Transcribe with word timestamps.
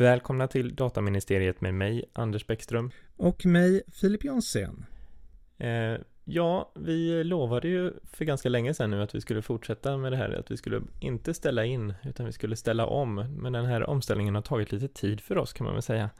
Välkomna 0.00 0.46
till 0.46 0.74
Dataministeriet 0.74 1.60
med 1.60 1.74
mig, 1.74 2.04
Anders 2.12 2.46
Bäckström. 2.46 2.90
Och 3.16 3.46
mig, 3.46 3.82
Filip 3.92 4.24
Jonsén. 4.24 4.84
Eh, 5.58 6.00
ja, 6.24 6.72
vi 6.74 7.24
lovade 7.24 7.68
ju 7.68 7.92
för 8.12 8.24
ganska 8.24 8.48
länge 8.48 8.74
sedan 8.74 8.90
nu 8.90 9.02
att 9.02 9.14
vi 9.14 9.20
skulle 9.20 9.42
fortsätta 9.42 9.96
med 9.96 10.12
det 10.12 10.16
här, 10.16 10.30
att 10.30 10.50
vi 10.50 10.56
skulle 10.56 10.82
inte 11.00 11.34
ställa 11.34 11.64
in, 11.64 11.94
utan 12.04 12.26
vi 12.26 12.32
skulle 12.32 12.56
ställa 12.56 12.86
om. 12.86 13.14
Men 13.14 13.52
den 13.52 13.64
här 13.64 13.90
omställningen 13.90 14.34
har 14.34 14.42
tagit 14.42 14.72
lite 14.72 14.88
tid 14.88 15.20
för 15.20 15.38
oss 15.38 15.52
kan 15.52 15.64
man 15.64 15.74
väl 15.74 15.82
säga. 15.82 16.10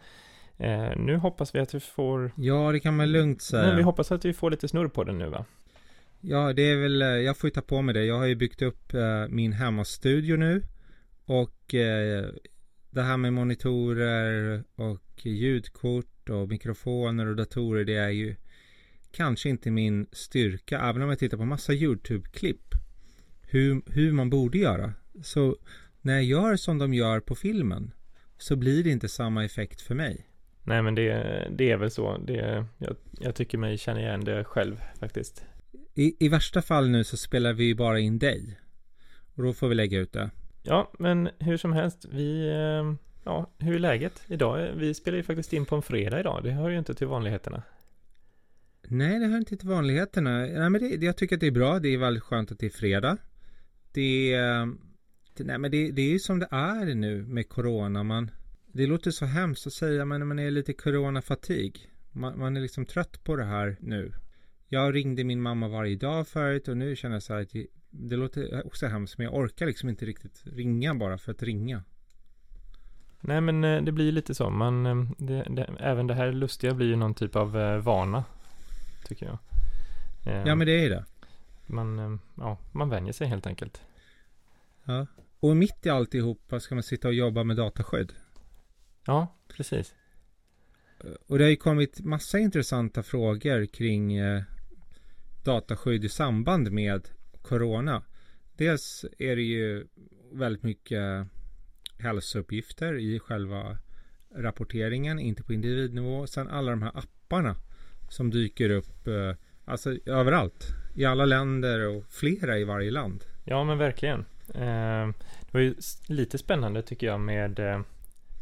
Eh, 0.56 0.96
nu 0.96 1.16
hoppas 1.16 1.54
vi 1.54 1.58
att 1.58 1.74
vi 1.74 1.80
får... 1.80 2.32
Ja, 2.36 2.72
det 2.72 2.80
kan 2.80 2.96
man 2.96 3.12
lugnt 3.12 3.42
säga. 3.42 3.66
Men 3.66 3.76
vi 3.76 3.82
hoppas 3.82 4.12
att 4.12 4.24
vi 4.24 4.32
får 4.32 4.50
lite 4.50 4.68
snurr 4.68 4.88
på 4.88 5.04
den 5.04 5.18
nu 5.18 5.26
va? 5.26 5.44
Ja, 6.20 6.52
det 6.52 6.62
är 6.62 6.76
väl, 6.76 7.02
eh, 7.02 7.08
jag 7.08 7.36
får 7.36 7.48
ju 7.48 7.54
ta 7.54 7.60
på 7.60 7.82
mig 7.82 7.94
det. 7.94 8.04
Jag 8.04 8.18
har 8.18 8.26
ju 8.26 8.36
byggt 8.36 8.62
upp 8.62 8.94
eh, 8.94 9.28
min 9.28 9.52
hemmastudio 9.52 10.36
nu. 10.36 10.62
Och 11.24 11.74
eh, 11.74 12.24
det 12.90 13.02
här 13.02 13.16
med 13.16 13.32
monitorer 13.32 14.64
och 14.74 15.26
ljudkort 15.26 16.28
och 16.30 16.48
mikrofoner 16.48 17.26
och 17.26 17.36
datorer, 17.36 17.84
det 17.84 17.96
är 17.96 18.10
ju 18.10 18.36
kanske 19.10 19.48
inte 19.48 19.70
min 19.70 20.06
styrka, 20.12 20.80
även 20.80 21.02
om 21.02 21.08
jag 21.08 21.18
tittar 21.18 21.36
på 21.36 21.44
massa 21.44 21.72
YouTube-klipp. 21.72 22.74
Hur, 23.40 23.82
hur 23.86 24.12
man 24.12 24.30
borde 24.30 24.58
göra. 24.58 24.92
Så 25.22 25.56
när 26.00 26.14
jag 26.14 26.24
gör 26.24 26.56
som 26.56 26.78
de 26.78 26.94
gör 26.94 27.20
på 27.20 27.34
filmen 27.34 27.92
så 28.38 28.56
blir 28.56 28.84
det 28.84 28.90
inte 28.90 29.08
samma 29.08 29.44
effekt 29.44 29.80
för 29.80 29.94
mig. 29.94 30.26
Nej 30.62 30.82
men 30.82 30.94
det, 30.94 31.48
det 31.50 31.70
är 31.70 31.76
väl 31.76 31.90
så. 31.90 32.18
Det, 32.18 32.66
jag, 32.78 32.96
jag 33.20 33.34
tycker 33.34 33.58
mig 33.58 33.78
känna 33.78 34.00
igen 34.00 34.24
det 34.24 34.44
själv 34.44 34.80
faktiskt. 35.00 35.44
I, 35.94 36.16
I 36.18 36.28
värsta 36.28 36.62
fall 36.62 36.88
nu 36.88 37.04
så 37.04 37.16
spelar 37.16 37.52
vi 37.52 37.74
bara 37.74 37.98
in 37.98 38.18
dig. 38.18 38.58
Och 39.34 39.42
då 39.42 39.52
får 39.52 39.68
vi 39.68 39.74
lägga 39.74 39.98
ut 39.98 40.12
det. 40.12 40.30
Ja, 40.62 40.92
men 40.98 41.28
hur 41.38 41.56
som 41.56 41.72
helst, 41.72 42.06
vi... 42.12 42.48
Eh, 42.48 42.94
ja, 43.24 43.50
hur 43.58 43.74
är 43.74 43.78
läget 43.78 44.22
idag? 44.26 44.66
Eh, 44.66 44.74
vi 44.74 44.94
spelar 44.94 45.16
ju 45.16 45.22
faktiskt 45.22 45.52
in 45.52 45.64
på 45.64 45.76
en 45.76 45.82
fredag 45.82 46.20
idag. 46.20 46.40
Det 46.44 46.50
hör 46.50 46.70
ju 46.70 46.78
inte 46.78 46.94
till 46.94 47.06
vanligheterna. 47.06 47.62
Nej, 48.88 49.18
det 49.18 49.26
hör 49.26 49.38
inte 49.38 49.56
till 49.56 49.68
vanligheterna. 49.68 50.38
Nej, 50.38 50.70
men 50.70 50.72
det, 50.72 51.04
jag 51.04 51.16
tycker 51.16 51.36
att 51.36 51.40
det 51.40 51.46
är 51.46 51.50
bra. 51.50 51.78
Det 51.78 51.88
är 51.88 51.98
väldigt 51.98 52.22
skönt 52.22 52.52
att 52.52 52.58
det 52.58 52.66
är 52.66 52.70
fredag. 52.70 53.16
Det, 53.92 54.36
det, 55.36 55.44
nej, 55.44 55.58
men 55.58 55.70
det, 55.70 55.90
det 55.90 56.02
är 56.02 56.10
ju 56.10 56.18
som 56.18 56.38
det 56.38 56.48
är 56.50 56.94
nu 56.94 57.22
med 57.22 57.48
corona. 57.48 58.02
Man, 58.02 58.30
det 58.72 58.86
låter 58.86 59.10
så 59.10 59.24
hemskt 59.24 59.66
att 59.66 59.72
säga, 59.72 60.04
men 60.04 60.26
man 60.26 60.38
är 60.38 60.50
lite 60.50 60.72
coronafatig. 60.72 61.90
Man, 62.12 62.38
man 62.38 62.56
är 62.56 62.60
liksom 62.60 62.86
trött 62.86 63.24
på 63.24 63.36
det 63.36 63.44
här 63.44 63.76
nu. 63.80 64.12
Jag 64.68 64.94
ringde 64.94 65.24
min 65.24 65.40
mamma 65.40 65.68
varje 65.68 65.96
dag 65.96 66.28
förut 66.28 66.68
och 66.68 66.76
nu 66.76 66.96
känner 66.96 67.14
jag 67.14 67.22
så 67.22 67.34
här 67.34 67.42
att 67.42 67.54
det, 67.90 68.16
låter 68.16 68.66
också 68.66 68.86
hemskt, 68.86 69.18
men 69.18 69.24
jag 69.24 69.34
orkar 69.34 69.66
liksom 69.66 69.88
inte 69.88 70.06
riktigt 70.06 70.42
ringa 70.44 70.94
bara 70.94 71.18
för 71.18 71.32
att 71.32 71.42
ringa. 71.42 71.82
Nej, 73.20 73.40
men 73.40 73.64
eh, 73.64 73.82
det 73.82 73.92
blir 73.92 74.12
lite 74.12 74.34
så. 74.34 74.50
Man, 74.50 74.86
eh, 74.86 75.10
det, 75.18 75.46
det, 75.50 75.74
även 75.80 76.06
det 76.06 76.14
här 76.14 76.32
lustiga 76.32 76.74
blir 76.74 76.86
ju 76.86 76.96
någon 76.96 77.14
typ 77.14 77.36
av 77.36 77.58
eh, 77.58 77.78
vana, 77.78 78.24
tycker 79.04 79.26
jag. 79.26 79.38
Eh, 80.26 80.42
Ja, 80.46 80.54
men 80.54 80.66
det 80.66 80.84
är 80.84 80.90
det. 80.90 81.04
Man, 81.66 81.98
eh, 81.98 82.18
ja, 82.34 82.58
man 82.72 82.88
vänjer 82.88 83.12
sig 83.12 83.26
helt 83.26 83.46
enkelt. 83.46 83.80
Ja. 84.84 85.06
Och 85.40 85.56
mitt 85.56 85.86
i 85.86 85.88
alltihopa 85.90 86.60
ska 86.60 86.74
man 86.74 86.82
sitta 86.82 87.08
och 87.08 87.14
jobba 87.14 87.44
med 87.44 87.56
dataskydd. 87.56 88.12
Ja, 89.06 89.34
precis. 89.56 89.94
Och 91.26 91.38
det 91.38 91.44
har 91.44 91.50
ju 91.50 91.56
kommit 91.56 92.00
massa 92.00 92.38
intressanta 92.38 93.02
frågor 93.02 93.66
kring 93.66 94.14
eh, 94.16 94.42
dataskydd 95.44 96.04
i 96.04 96.08
samband 96.08 96.72
med 96.72 97.08
corona. 97.42 98.02
Dels 98.56 99.04
är 99.18 99.36
det 99.36 99.42
ju 99.42 99.86
väldigt 100.32 100.62
mycket 100.62 101.26
hälsouppgifter 101.98 102.98
i 102.98 103.18
själva 103.18 103.78
rapporteringen, 104.34 105.18
inte 105.18 105.42
på 105.42 105.52
individnivå. 105.52 106.26
Sen 106.26 106.48
alla 106.48 106.70
de 106.70 106.82
här 106.82 106.92
apparna 106.94 107.56
som 108.08 108.30
dyker 108.30 108.70
upp 108.70 109.06
eh, 109.06 109.34
alltså 109.64 109.96
överallt. 110.06 110.66
I 110.94 111.04
alla 111.04 111.24
länder 111.24 111.86
och 111.88 112.04
flera 112.08 112.58
i 112.58 112.64
varje 112.64 112.90
land. 112.90 113.24
Ja, 113.44 113.64
men 113.64 113.78
verkligen. 113.78 114.24
Eh, 114.54 115.08
det 115.40 115.52
var 115.52 115.60
ju 115.60 115.74
lite 116.06 116.38
spännande 116.38 116.82
tycker 116.82 117.06
jag 117.06 117.20
med, 117.20 117.58
eh, 117.58 117.80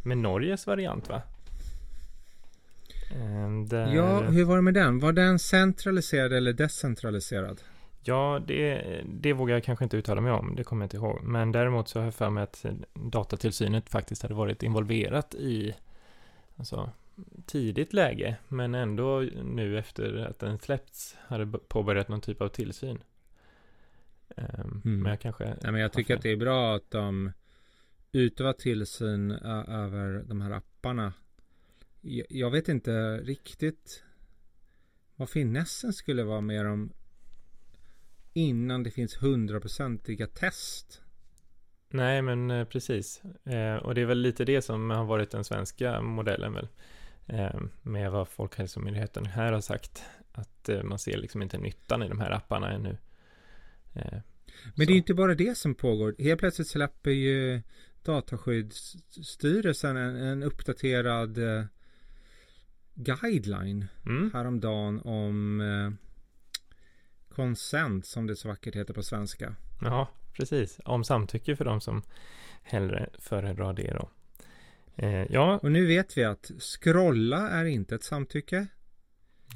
med 0.02 0.18
Norges 0.18 0.66
variant, 0.66 1.08
va? 1.08 1.22
Där, 3.68 3.94
Ja, 3.94 4.20
hur 4.20 4.44
var 4.44 4.56
det 4.56 4.62
med 4.62 4.74
den? 4.74 4.98
Var 4.98 5.12
den 5.12 5.38
centraliserad 5.38 6.32
eller 6.32 6.52
decentraliserad? 6.52 7.60
Ja, 8.06 8.42
det, 8.46 8.82
det 9.06 9.32
vågar 9.32 9.54
jag 9.54 9.64
kanske 9.64 9.84
inte 9.84 9.96
uttala 9.96 10.20
mig 10.20 10.32
om, 10.32 10.54
det 10.56 10.64
kommer 10.64 10.82
jag 10.82 10.86
inte 10.86 10.96
ihåg. 10.96 11.22
Men 11.22 11.52
däremot 11.52 11.88
så 11.88 11.98
har 11.98 12.04
jag 12.04 12.14
för 12.14 12.30
mig 12.30 12.42
att 12.42 12.64
datatillsynet 12.94 13.88
faktiskt 13.88 14.22
hade 14.22 14.34
varit 14.34 14.62
involverat 14.62 15.34
i 15.34 15.74
alltså, 16.56 16.90
tidigt 17.46 17.92
läge, 17.92 18.36
men 18.48 18.74
ändå 18.74 19.20
nu 19.44 19.78
efter 19.78 20.26
att 20.30 20.38
den 20.38 20.58
släppts 20.58 21.16
hade 21.20 21.46
påbörjat 21.46 22.08
någon 22.08 22.20
typ 22.20 22.40
av 22.40 22.48
tillsyn. 22.48 22.98
Ehm, 24.36 24.82
Mm. 24.84 25.02
Men 25.02 25.10
jag 25.10 25.20
kanske... 25.20 25.44
Nej, 25.44 25.72
men 25.72 25.80
jag 25.80 25.92
tycker 25.92 26.16
att 26.16 26.22
det 26.22 26.32
är 26.32 26.36
bra 26.36 26.76
att 26.76 26.90
de 26.90 27.32
utövar 28.12 28.52
tillsyn 28.52 29.30
över 29.30 30.24
de 30.28 30.40
här 30.40 30.50
apparna. 30.50 31.12
Jag, 32.00 32.26
jag 32.30 32.50
vet 32.50 32.68
inte 32.68 33.16
riktigt 33.16 34.02
vad 35.16 35.30
finessen 35.30 35.92
skulle 35.92 36.24
vara 36.24 36.40
med 36.40 36.64
dem 36.64 36.92
innan 38.36 38.82
det 38.82 38.90
finns 38.90 39.22
hundraprocentiga 39.22 40.26
test. 40.26 41.02
Nej, 41.90 42.22
men 42.22 42.50
eh, 42.50 42.64
precis. 42.64 43.22
Eh, 43.44 43.76
och 43.76 43.94
det 43.94 44.00
är 44.00 44.06
väl 44.06 44.18
lite 44.20 44.44
det 44.44 44.62
som 44.62 44.90
har 44.90 45.04
varit 45.04 45.30
den 45.30 45.44
svenska 45.44 46.02
modellen 46.02 46.52
väl. 46.52 46.68
Eh, 47.26 47.60
med 47.82 48.10
vad 48.10 48.28
Folkhälsomyndigheten 48.28 49.26
här 49.26 49.52
har 49.52 49.60
sagt. 49.60 50.02
Att 50.32 50.68
eh, 50.68 50.82
man 50.82 50.98
ser 50.98 51.16
liksom 51.16 51.42
inte 51.42 51.58
nyttan 51.58 52.02
i 52.02 52.08
de 52.08 52.20
här 52.20 52.30
apparna 52.30 52.72
ännu. 52.72 52.98
Eh, 53.94 54.20
Men 54.64 54.72
så. 54.74 54.84
det 54.84 54.92
är 54.92 54.96
inte 54.96 55.14
bara 55.14 55.34
det 55.34 55.58
som 55.58 55.74
pågår. 55.74 56.14
Helt 56.18 56.40
plötsligt 56.40 56.68
släpper 56.68 57.10
ju 57.10 57.62
Dataskyddsstyrelsen 58.04 59.96
en, 59.96 60.16
en 60.16 60.42
uppdaterad 60.42 61.38
eh, 61.38 61.64
guideline 62.94 63.86
Mm, 64.06 64.30
häromdagen 64.34 65.00
om 65.00 65.60
consent 67.36 68.06
som 68.06 68.26
det 68.26 68.36
så 68.36 68.48
vackert 68.48 68.74
heter 68.76 68.94
på 68.94 69.02
svenska. 69.02 69.54
ja, 69.80 70.08
precis. 70.32 70.80
Om 70.84 71.04
samtycke 71.04 71.56
för 71.56 71.64
de 71.64 71.80
som 71.80 72.02
hellre 72.62 73.10
föredrar 73.18 73.72
det 73.72 73.90
då. 73.94 74.10
Eh, 74.96 75.26
ja, 75.32 75.58
Och 75.62 75.72
nu 75.72 75.86
vet 75.86 76.18
vi 76.18 76.24
att 76.24 76.50
scrolla 76.58 77.50
är 77.50 77.64
inte 77.64 77.94
ett 77.94 78.02
samtycke. 78.04 78.66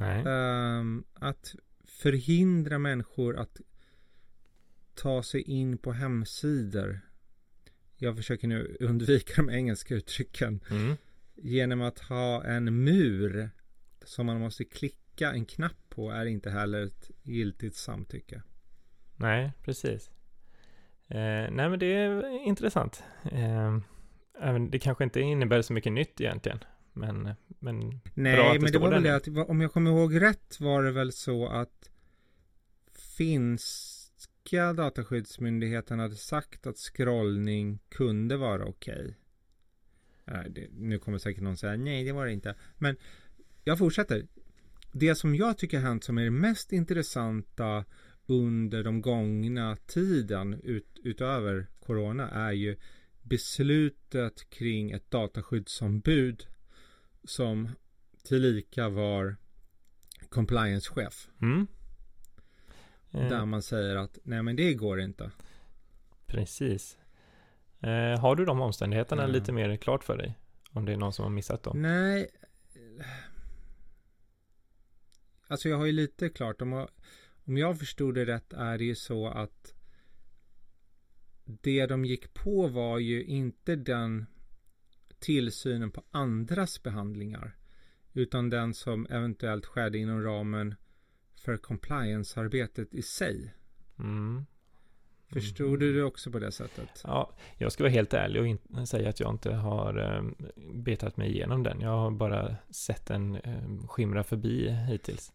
nej. 0.00 0.24
Ehm, 0.26 1.04
att 1.14 1.54
förhindra 1.84 2.78
människor 2.78 3.36
att 3.36 3.60
ta 4.94 5.22
sig 5.22 5.40
in 5.42 5.78
på 5.78 5.92
hemsidor. 5.92 7.00
Jag 7.96 8.16
försöker 8.16 8.48
nu 8.48 8.76
undvika 8.80 9.32
de 9.36 9.50
engelska 9.50 9.94
uttrycken. 9.94 10.60
Mm, 10.70 10.96
Genom 11.42 11.82
att 11.82 11.98
ha 11.98 12.44
en 12.44 12.84
mur 12.84 13.50
som 14.04 14.26
man 14.26 14.40
måste 14.40 14.64
klicka 14.64 14.96
en 15.28 15.44
knapp 15.44 15.76
på 15.88 16.10
är 16.10 16.26
inte 16.26 16.50
heller 16.50 16.82
ett 16.86 17.10
giltigt 17.22 17.76
samtycke. 17.76 18.42
nej, 19.16 19.52
precis. 19.64 20.10
Eh, 21.08 21.50
nej, 21.50 21.68
men 21.70 21.78
det 21.78 21.86
är 21.86 22.28
intressant. 22.46 23.02
Eh, 23.32 23.78
det 24.70 24.78
kanske 24.78 25.04
inte 25.04 25.20
innebär 25.20 25.62
så 25.62 25.72
mycket 25.72 25.92
nytt 25.92 26.20
egentligen. 26.20 26.58
Men, 26.92 27.34
men 27.58 27.78
Bra 27.90 27.96
att 27.96 28.02
Nej, 28.14 28.52
det 28.52 28.60
men 28.60 28.72
det 28.72 28.78
var 28.78 28.90
väl 28.90 29.02
det 29.02 29.16
att 29.16 29.28
om 29.48 29.60
jag 29.60 29.72
kommer 29.72 29.90
ihåg 29.90 30.20
rätt 30.22 30.60
var 30.60 30.82
det 30.82 30.90
väl 30.92 31.12
så 31.12 31.48
att 31.48 31.90
finska 32.94 34.72
dataskyddsmyndigheten 34.72 35.98
hade 35.98 36.16
sagt 36.16 36.66
att 36.66 36.76
scrollning 36.78 37.78
kunde 37.88 38.36
vara 38.36 38.64
okej. 38.64 39.16
Nej, 40.24 40.50
det- 40.50 40.68
Nu 40.72 40.98
kommer 40.98 41.18
säkert 41.18 41.42
någon 41.42 41.56
säga 41.56 41.76
nej, 41.76 42.04
det 42.04 42.12
var 42.12 42.26
det 42.26 42.32
inte. 42.32 42.54
Men 42.78 42.96
jag 43.64 43.78
fortsätter. 43.78 44.26
Det 44.92 45.14
som 45.14 45.34
jag 45.34 45.58
tycker 45.58 45.78
har 45.80 45.88
hänt 45.88 46.04
som 46.04 46.18
är 46.18 46.24
det 46.24 46.30
mest 46.30 46.72
intressanta 46.72 47.84
under 48.26 48.84
de 48.84 49.00
gångna 49.02 49.76
tiden 49.86 50.54
ut, 50.62 50.98
utöver 51.04 51.66
corona 51.80 52.28
är 52.30 52.52
ju 52.52 52.76
beslutet 53.22 54.50
kring 54.50 54.90
ett 54.90 55.10
dataskyddsombud 55.10 56.46
som 57.24 57.68
tillika 58.24 58.88
var 58.88 59.36
compliance-chef. 60.28 61.28
mm. 61.42 61.66
Eh, 63.10 63.28
Där 63.28 63.44
man 63.46 63.62
säger 63.62 63.96
att 63.96 64.18
nej 64.22 64.42
men 64.42 64.56
det 64.56 64.74
går 64.74 65.00
inte. 65.00 65.30
Precis. 66.26 66.98
Eh, 67.80 68.20
har 68.20 68.36
du 68.36 68.44
de 68.44 68.60
omständigheterna 68.60 69.22
Ja. 69.22 69.28
lite 69.28 69.52
mer 69.52 69.76
klart 69.76 70.04
för 70.04 70.16
dig? 70.16 70.38
Om 70.70 70.84
det 70.84 70.92
är 70.92 70.96
någon 70.96 71.12
som 71.12 71.22
har 71.22 71.30
missat 71.30 71.62
dem? 71.62 71.82
Nej. 71.82 72.28
Alltså 75.50 75.68
jag 75.68 75.76
har 75.76 75.86
ju 75.86 75.92
lite 75.92 76.28
klart. 76.28 76.62
Om 76.62 76.72
jag, 76.72 76.88
om 77.44 77.56
jag 77.56 77.78
förstod 77.78 78.14
det 78.14 78.24
rätt 78.24 78.52
är 78.52 78.78
det 78.78 78.84
ju 78.84 78.94
så 78.94 79.28
att 79.28 79.74
det 81.44 81.86
de 81.86 82.04
gick 82.04 82.34
på 82.34 82.68
var 82.68 82.98
ju 82.98 83.24
inte 83.24 83.76
den 83.76 84.26
tillsynen 85.18 85.90
på 85.90 86.02
andras 86.10 86.82
behandlingar. 86.82 87.56
Utan 88.12 88.50
den 88.50 88.74
som 88.74 89.06
eventuellt 89.10 89.66
skedde 89.66 89.98
inom 89.98 90.22
ramen 90.22 90.74
för 91.34 91.56
compliance-arbetet 91.56 92.94
i 92.94 93.02
sig. 93.02 93.54
Mm. 93.98 94.46
Förstod 95.26 95.80
du 95.80 95.94
det 95.94 96.02
också 96.02 96.30
på 96.30 96.38
det 96.38 96.52
sättet? 96.52 97.00
Ja, 97.04 97.32
jag 97.58 97.72
ska 97.72 97.84
vara 97.84 97.92
helt 97.92 98.14
ärlig 98.14 98.42
och 98.42 98.48
in- 98.48 98.86
säga 98.86 99.08
att 99.08 99.20
jag 99.20 99.30
inte 99.30 99.54
har 99.54 100.16
eh, 100.16 100.48
betat 100.74 101.16
mig 101.16 101.30
igenom 101.30 101.62
den. 101.62 101.80
Jag 101.80 101.96
har 101.98 102.10
bara 102.10 102.56
sett 102.70 103.06
den 103.06 103.36
eh, 103.36 103.86
skimra 103.88 104.24
förbi 104.24 104.70
hittills. 104.70 105.32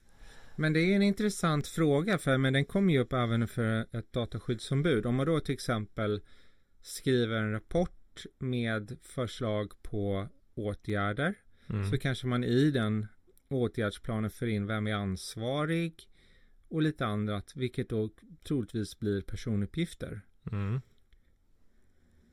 Men 0.57 0.74
det 0.74 0.80
är 0.80 0.96
en 0.96 1.02
intressant 1.02 1.68
fråga 1.68 2.18
för 2.18 2.38
men 2.38 2.54
den 2.54 2.66
kommer 2.66 2.94
ju 2.94 3.00
upp 3.00 3.13
även 3.13 3.48
för 3.48 3.98
ett 3.98 4.13
dataskyddsombud. 4.13 5.06
Om 5.06 5.16
man 5.16 5.25
då 5.25 5.40
till 5.40 5.54
exempel 5.54 6.22
skriver 6.81 7.36
en 7.36 7.52
rapport 7.52 8.25
med 8.40 8.98
förslag 9.02 9.74
på 9.81 10.28
åtgärder 10.54 11.36
Mm. 11.69 11.90
så 11.90 11.98
kanske 11.98 12.28
man 12.28 12.44
i 12.44 12.72
den 12.72 13.07
åtgärdsplanen 13.48 14.30
för 14.30 14.48
in 14.48 14.68
vem 14.68 14.88
är 14.88 14.94
ansvarig 14.94 16.10
och 16.68 16.81
lite 16.81 17.06
annat 17.06 17.56
vilket 17.56 17.90
då 17.90 18.10
troligtvis 18.44 19.00
blir 19.00 19.22
personuppgifter. 19.22 20.22
Mm. 20.51 20.81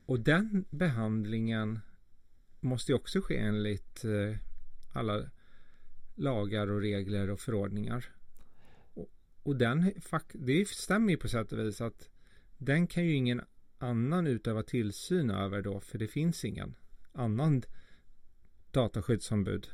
Och 0.05 0.19
den 0.19 0.65
behandlingen 0.69 1.79
måste 2.59 2.91
ju 2.91 2.95
också 2.95 3.21
ske 3.21 3.37
enligt 3.37 4.05
eh, 4.05 4.37
alla 4.93 5.29
lagar 6.15 6.67
och 6.67 6.81
regler 6.81 7.29
och 7.29 7.39
förordningar. 7.39 8.05
Och, 8.93 9.09
och 9.43 9.55
den, 9.55 9.91
det 10.33 10.67
stämmer 10.67 11.11
ju 11.11 11.17
på 11.17 11.27
sätt 11.27 11.51
och 11.51 11.59
vis 11.59 11.81
att 11.81 12.09
den 12.57 12.87
kan 12.87 13.05
ju 13.05 13.13
ingen 13.13 13.41
annan 13.77 14.27
utöva 14.27 14.63
tillsyn 14.63 15.29
över 15.29 15.61
då, 15.61 15.79
för 15.79 15.97
det 15.97 16.07
finns 16.07 16.45
ingen 16.45 16.75
annan 17.11 17.63
dataskyddsombud. 18.71 19.67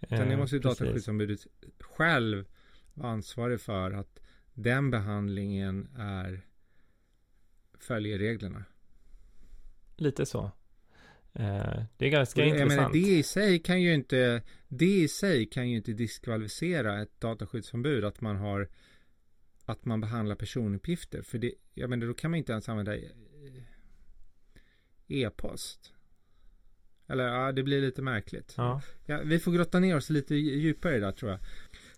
Utan 0.00 0.28
det 0.28 0.32
Eh, 0.32 0.38
måste 0.38 0.56
ju 0.56 0.62
dataskyddsombudet 0.62 1.46
själv 1.80 2.44
vara 2.94 3.10
ansvarig 3.10 3.60
för 3.60 3.90
att 3.90 4.20
den 4.54 4.90
behandlingen 4.90 5.88
är 5.96 6.46
följer 7.78 8.18
reglerna. 8.18 8.64
Lite 9.96 10.26
så. 10.26 10.50
Eh, 11.34 11.82
det 11.96 12.06
är 12.06 12.10
ganska 12.10 12.40
det- 12.40 12.46
jag 12.48 12.58
intressant. 12.60 12.92
menar, 12.92 13.06
det 13.06 13.12
i 13.18 13.22
sig 13.22 13.58
kan 13.58 13.82
ju 13.82 13.94
inte 13.94 14.42
det 14.68 14.96
i 15.02 15.08
sig 15.08 15.46
kan 15.46 15.70
ju 15.70 15.76
inte 15.76 15.92
diskvalificera 15.92 17.02
ett 17.02 17.20
dataskyddsombud 17.20 18.04
att 18.04 18.20
man 18.20 18.36
har 18.36 18.68
att 19.66 19.84
man 19.84 20.00
behandlar 20.00 20.36
personuppgifter 20.36 21.22
för 21.22 21.38
det 21.38 21.52
jag 21.74 21.90
menar 21.90 22.06
då 22.06 22.14
kan 22.14 22.30
man 22.30 22.38
inte 22.38 22.52
ens 22.52 22.68
använda 22.68 22.96
eh, 22.96 23.02
e-post. 25.08 25.90
Eller 27.06 27.24
ja, 27.28 27.52
det 27.52 27.62
blir 27.62 27.80
lite 27.80 28.02
märkligt. 28.02 28.54
Ja. 28.56 28.82
Ja, 29.06 29.20
vi 29.24 29.38
får 29.38 29.52
grotta 29.52 29.80
ner 29.80 29.96
oss 29.96 30.10
lite 30.10 30.34
djupare 30.34 30.96
i 30.96 31.00
där 31.00 31.12
tror 31.12 31.30
jag. 31.30 31.40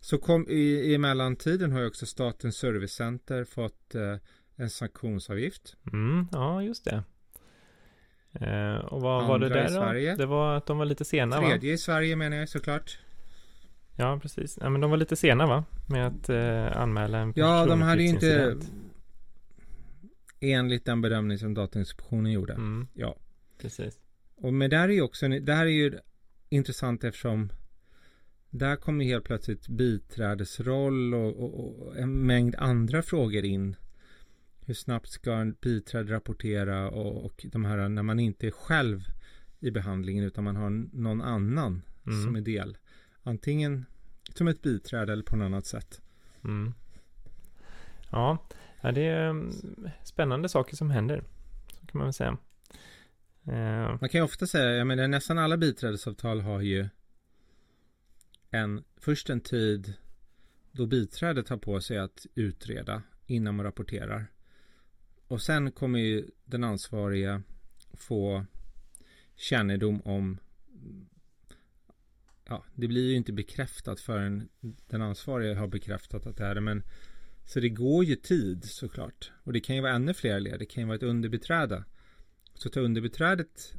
Så 0.00 0.18
kom, 0.18 0.48
i, 0.48 0.92
i 0.94 0.98
mellantiden 0.98 1.72
har 1.72 1.80
ju 1.80 1.86
också 1.86 2.06
Statens 2.06 2.56
servicecenter 2.56 3.44
fått 3.44 3.94
eh, 3.94 4.16
en 4.56 4.70
sanktionsavgift. 4.70 5.76
Mm, 5.92 6.26
ja, 6.32 6.62
just 6.62 6.84
det. 6.84 7.04
Eh, 8.40 8.76
och 8.76 9.00
vad 9.00 9.26
var 9.28 9.38
det 9.38 9.46
Andra 9.46 9.60
i 9.60 9.62
där 9.62 9.68
då? 9.68 9.74
Sverige. 9.74 10.16
Det 10.16 10.26
var 10.26 10.56
att 10.56 10.66
de 10.66 10.78
var 10.78 10.84
lite 10.84 11.04
sena 11.04 11.40
va? 11.40 11.48
Tredje 11.48 11.72
i 11.72 11.78
Sverige 11.78 12.16
menar 12.16 12.36
jag 12.36 12.48
såklart. 12.48 12.98
Ja, 13.96 14.18
precis. 14.22 14.58
Ja, 14.60 14.68
men 14.70 14.80
de 14.80 14.90
var 14.90 14.96
lite 14.96 15.16
sena 15.16 15.46
va? 15.46 15.64
Med 15.88 16.06
att 16.06 16.28
eh, 16.28 16.82
anmäla 16.82 17.18
en 17.18 17.32
Ja, 17.36 17.66
de 17.66 17.82
hade 17.82 18.02
ju 18.02 18.08
inte 18.08 18.56
enligt 20.40 20.84
den 20.84 21.00
bedömning 21.02 21.38
som 21.38 21.54
Datainspektionen 21.54 22.32
gjorde. 22.32 22.52
Mm, 22.52 22.88
Ja. 22.94 23.16
precis. 23.60 23.98
Och 24.36 24.54
med 24.54 24.70
där 24.70 24.88
är 24.88 24.92
ju 24.92 25.02
också, 25.02 25.28
det 25.28 25.52
här 25.52 25.66
är 25.66 25.70
ju 25.70 25.98
intressant 26.48 27.04
eftersom 27.04 27.52
där 28.50 28.76
kommer 28.76 29.04
helt 29.04 29.24
plötsligt 29.24 29.68
biträdesroll 29.68 31.14
och, 31.14 31.36
och, 31.36 31.78
och 31.86 31.96
en 31.98 32.26
mängd 32.26 32.54
andra 32.58 33.02
frågor 33.02 33.44
in. 33.44 33.76
Hur 34.66 34.74
snabbt 34.74 35.08
ska 35.08 35.32
en 35.32 35.56
biträde 35.60 36.12
rapportera 36.12 36.90
och, 36.90 37.24
och 37.24 37.46
de 37.52 37.64
här 37.64 37.88
när 37.88 38.02
man 38.02 38.18
inte 38.20 38.46
är 38.46 38.50
själv 38.50 39.04
i 39.60 39.70
behandlingen 39.70 40.24
utan 40.24 40.44
man 40.44 40.56
har 40.56 40.70
någon 40.96 41.22
annan 41.22 41.82
Mm. 42.06 42.24
som 42.24 42.36
är 42.36 42.40
del. 42.40 42.78
Antingen 43.22 43.84
som 44.34 44.48
ett 44.48 44.62
biträde 44.62 45.12
eller 45.12 45.22
på 45.22 45.36
något 45.36 45.44
annat 45.46 45.66
sätt. 45.66 46.00
Mm. 46.44 46.74
Ja, 48.10 48.38
ja, 48.80 48.92
det 48.92 49.00
är 49.02 49.28
mm, 49.30 49.50
spännande 50.04 50.48
saker 50.48 50.76
som 50.76 50.90
händer. 50.90 51.24
Så 51.80 51.86
kan 51.86 51.98
man 51.98 52.06
väl 52.06 52.12
säga. 52.12 52.38
Eh, 53.44 53.96
Man 54.00 54.08
kan 54.08 54.18
ju 54.18 54.22
ofta 54.24 54.46
säga, 54.46 54.70
jag 54.76 54.86
menar 54.86 55.08
nästan 55.08 55.38
alla 55.38 55.56
biträdesavtal 55.56 56.40
har 56.40 56.60
ju 56.60 56.88
en, 58.50 58.84
först 58.96 59.30
en 59.30 59.40
tid 59.40 59.92
då 60.72 60.86
biträdet 60.86 61.48
har 61.48 61.56
på 61.56 61.80
sig 61.80 61.98
att 61.98 62.26
utreda 62.34 63.02
innan 63.26 63.54
man 63.56 63.66
rapporterar. 63.66 64.26
Och 65.28 65.42
sen 65.42 65.72
kommer 65.72 65.98
ju 65.98 66.30
den 66.44 66.64
ansvariga 66.64 67.42
få 67.92 68.46
kännedom 69.36 70.00
om 70.00 70.38
ja, 72.44 72.64
det 72.74 72.88
blir 72.88 73.10
ju 73.10 73.16
inte 73.16 73.32
bekräftat 73.32 74.00
förrän 74.00 74.48
den 74.86 75.02
ansvariga 75.02 75.58
har 75.58 75.68
bekräftat 75.68 76.26
att 76.26 76.36
det 76.36 76.44
är 76.44 76.54
det, 76.54 76.60
men 76.60 76.82
så 77.44 77.60
det 77.60 77.68
går 77.68 78.04
ju 78.04 78.16
tid 78.16 78.64
såklart. 78.64 79.32
Och 79.42 79.52
det 79.52 79.60
kan 79.60 79.76
ju 79.76 79.82
vara 79.82 79.92
ännu 79.92 80.14
fler 80.14 80.40
led. 80.40 80.58
Det 80.58 80.66
kan 80.66 80.82
ju 80.82 80.86
vara 80.86 80.96
ett 80.96 81.02
underbiträde. 81.02 81.84
Så 82.54 82.68
tar 82.68 82.80
underbiträdet 82.80 83.74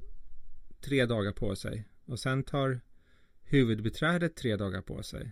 tre 0.81 1.05
dagar 1.05 1.31
på 1.31 1.55
sig 1.55 1.87
och 2.05 2.19
sen 2.19 2.43
tar 2.43 2.81
huvudbiträdet 3.43 4.35
tre 4.35 4.55
dagar 4.55 4.81
på 4.81 5.03
sig. 5.03 5.31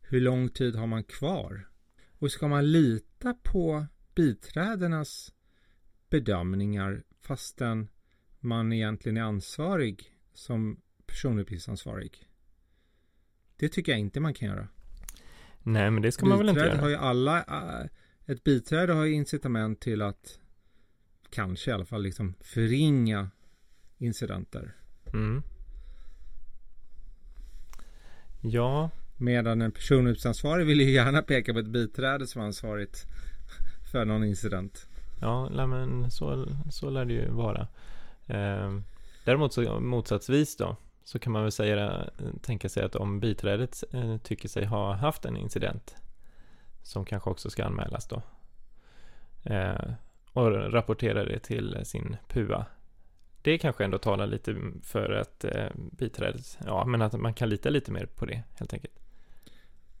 Hur 0.00 0.20
lång 0.20 0.48
tid 0.48 0.76
har 0.76 0.86
man 0.86 1.04
kvar? 1.04 1.68
Och 2.08 2.30
ska 2.30 2.48
man 2.48 2.72
lita 2.72 3.34
på 3.34 3.86
biträdenas 4.14 5.32
bedömningar 6.10 7.02
fastän 7.20 7.88
man 8.40 8.72
egentligen 8.72 9.16
är 9.16 9.22
ansvarig 9.22 10.14
som 10.34 10.80
personuppgiftsansvarig? 11.06 12.26
Det 13.56 13.68
tycker 13.68 13.92
jag 13.92 13.98
inte 13.98 14.20
man 14.20 14.34
kan 14.34 14.48
göra. 14.48 14.68
nej, 15.62 15.90
men 15.90 16.02
det 16.02 16.12
ska 16.12 16.26
man 16.26 16.38
väl 16.38 16.48
inte 16.48 16.60
Biträde 16.60 16.74
göra. 16.74 16.82
har 16.82 16.88
ju 16.88 16.96
alla, 16.96 17.38
äh, 17.38 17.86
ett 18.26 18.44
biträde 18.44 18.92
har 18.92 19.04
ju 19.04 19.12
incitament 19.12 19.80
till 19.80 20.02
att 20.02 20.40
kanske 21.30 21.70
i 21.70 21.74
alla 21.74 21.84
fall 21.84 22.02
liksom 22.02 22.34
förringa 22.40 23.30
incidenter. 23.98 24.76
Mm. 25.12 25.42
Ja, 28.42 28.90
Medan 29.20 29.62
en 29.62 29.72
personuppgiftsansvarig 29.72 30.66
vill 30.66 30.80
ju 30.80 30.90
gärna 30.90 31.22
peka 31.22 31.52
på 31.52 31.58
ett 31.58 31.66
biträde 31.66 32.26
som 32.26 32.42
ansvarigt 32.42 33.06
för 33.90 34.04
någon 34.04 34.24
incident. 34.24 34.86
ja, 35.20 35.48
nej, 35.48 35.66
men 35.66 36.10
så, 36.10 36.46
så 36.70 36.90
lär 36.90 37.04
det 37.04 37.12
ju 37.12 37.30
vara. 37.30 37.68
Eh, 38.26 38.78
däremot 39.24 39.52
så 39.52 39.80
motsatsvis 39.80 40.56
då, 40.56 40.76
så 41.04 41.18
kan 41.18 41.32
man 41.32 41.42
väl 41.42 41.52
säga, 41.52 42.10
tänka 42.42 42.68
sig 42.68 42.84
att 42.84 42.96
om 42.96 43.20
biträdet 43.20 43.84
eh, 43.92 44.16
tycker 44.16 44.48
sig 44.48 44.64
ha 44.64 44.92
haft 44.92 45.24
en 45.24 45.36
incident, 45.36 45.96
som 46.82 47.04
kanske 47.04 47.30
också 47.30 47.50
ska 47.50 47.64
anmälas 47.64 48.08
då, 48.08 48.22
eh, 49.44 49.92
och 50.32 50.72
rapportera 50.72 51.24
det 51.24 51.38
till 51.38 51.78
sin 51.84 52.16
PUA. 52.28 52.66
Det 53.42 53.58
kanske 53.58 53.84
ändå 53.84 53.98
talar 53.98 54.26
lite 54.26 54.56
för 54.82 55.12
att 55.12 55.44
eh, 55.44 55.68
biträdet, 55.74 56.58
ja, 56.66 56.84
men 56.84 57.02
att 57.02 57.12
man 57.12 57.34
kan 57.34 57.48
lita 57.48 57.70
lite 57.70 57.92
mer 57.92 58.06
på 58.06 58.26
det 58.26 58.42
helt 58.54 58.72
enkelt. 58.72 58.99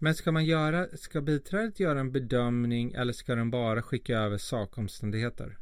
Men 0.02 0.14
ska 0.14 0.32
man 0.32 0.44
göra, 0.44 0.86
ska 0.96 1.20
biträdet 1.20 1.80
göra 1.80 2.00
en 2.00 2.12
bedömning 2.12 2.92
eller 2.92 3.12
ska 3.12 3.34
den 3.34 3.50
bara 3.50 3.82
skicka 3.82 4.18
över 4.18 4.38
sakomständigheter? 4.38 5.58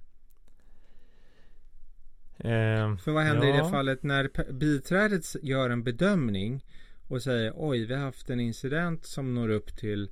Eh, 2.38 2.97
För 2.97 3.11
vad 3.12 3.23
händer 3.25 3.47
i 3.47 3.50
Ja. 3.50 3.64
det 3.64 3.71
fallet 3.71 4.02
när 4.02 4.52
biträdet 4.52 5.25
gör 5.42 5.71
en 5.71 5.85
bedömning 5.85 6.64
och 7.09 7.23
säger 7.23 7.52
oj, 7.57 7.85
vi 7.87 7.95
har 7.95 8.00
haft 8.02 8.30
en 8.30 8.40
incident 8.40 9.04
som 9.07 9.35
når 9.35 9.49
upp 9.49 9.76
till 9.76 10.11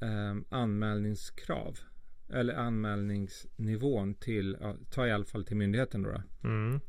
ehm, 0.00 0.44
anmälningskrav 0.48 1.78
eller 2.32 2.54
anmälningsnivån 2.54 4.14
till, 4.14 4.56
ja, 4.60 4.76
ta 4.90 5.06
i 5.06 5.12
alla 5.12 5.24
fall 5.24 5.44
till 5.44 5.56
myndigheten 5.56 6.02
då. 6.02 6.10
då. 6.10 6.48
mm, 6.48 6.80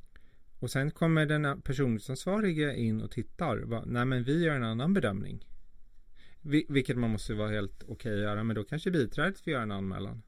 Och 0.59 0.71
sen 0.71 0.91
kommer 0.91 1.25
den 1.25 1.61
personsansvarige 1.61 2.75
in 2.75 3.01
och 3.01 3.11
tittar. 3.11 3.57
Va, 3.57 3.83
Nej 3.85 4.05
men 4.05 4.23
vi 4.23 4.43
gör 4.45 4.55
en 4.55 4.63
annan 4.63 4.93
bedömning. 4.93 5.45
Vi, 6.45 6.65
vilket 6.69 6.97
man 6.97 7.09
måste 7.09 7.33
vara 7.33 7.49
helt 7.49 7.83
okej 7.87 8.13
att 8.13 8.19
göra. 8.19 8.43
Men 8.43 8.55
då 8.55 8.63
kanske 8.63 8.91
biträdet 8.91 9.39
får 9.39 9.53
göra 9.53 9.63
en 9.63 9.71
anmälan. 9.71 10.21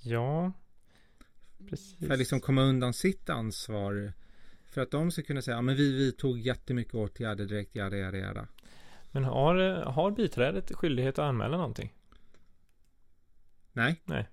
ja, 0.00 0.52
precis. 1.70 1.98
För 2.06 2.12
att 2.12 2.18
liksom 2.18 2.40
komma 2.40 2.62
undan 2.62 2.92
sitt 2.94 3.30
ansvar. 3.30 4.12
För 4.70 4.80
att 4.80 4.90
de 4.90 5.10
ska 5.10 5.22
kunna 5.22 5.42
säga, 5.42 5.56
ja 5.56 5.62
men 5.62 5.76
vi 5.76 5.92
vidtog 5.92 6.38
jättemycket 6.38 6.94
åtgärder 6.94 7.44
direkt, 7.46 7.74
jada 7.74 7.96
jada 7.96 8.18
jada. 8.18 8.48
Men 9.10 9.24
har, 9.24 9.54
har 9.84 10.10
biträdet 10.10 10.72
skyldighet 10.72 11.18
att 11.18 11.22
anmäla 11.24 11.56
någonting? 11.56 11.94
Nej. 13.72 14.02
Nej. 14.04 14.28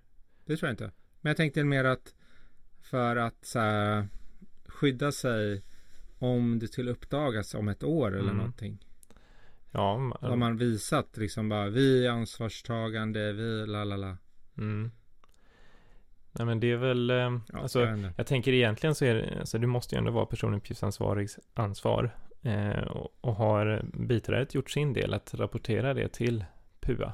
Det 0.45 0.57
tror 0.57 0.67
jag 0.67 0.73
inte. 0.73 0.91
Men 1.21 1.29
jag 1.29 1.37
tänkte 1.37 1.63
mer 1.63 1.83
att 1.83 2.13
för 2.81 3.15
att 3.15 3.45
så 3.45 3.59
här, 3.59 4.07
skydda 4.65 5.11
sig 5.11 5.63
om 6.19 6.59
det 6.59 6.67
till 6.67 6.89
uppdagas 6.89 7.53
om 7.53 7.67
ett 7.67 7.83
år 7.83 8.07
eller 8.11 8.23
Mm. 8.23 8.37
någonting. 8.37 8.85
Ja, 9.71 10.11
Har 10.21 10.35
man 10.35 10.57
visat 10.57 11.17
liksom 11.17 11.49
bara 11.49 11.69
vi 11.69 12.05
är 12.05 12.11
ansvarstagande, 12.11 13.33
vi 13.33 13.65
la 13.67 13.83
la 13.83 13.95
la. 13.95 14.17
mm. 14.57 14.91
Nej 16.31 16.45
men 16.45 16.59
det 16.59 16.71
är 16.71 16.77
väl, 16.77 17.09
eh, 17.09 17.15
Ja, 17.17 17.41
alltså 17.61 17.79
jag 18.17 18.27
tänker 18.27 18.51
egentligen 18.53 18.95
så 18.95 19.05
är 19.05 19.15
det, 19.15 19.39
alltså 19.39 19.57
det 19.57 19.67
måste 19.67 19.95
ju 19.95 19.99
ändå 19.99 20.11
vara 20.11 20.25
personuppgiftsansvarigs 20.25 21.39
ansvar. 21.53 22.15
Eh, 22.41 22.79
och, 22.83 23.13
och 23.21 23.35
har 23.35 23.81
biträdet 23.93 24.53
gjort 24.55 24.69
sin 24.69 24.93
del 24.93 25.13
att 25.13 25.33
rapportera 25.33 25.93
det 25.93 26.07
till 26.13 26.45
PUA, 26.79 27.13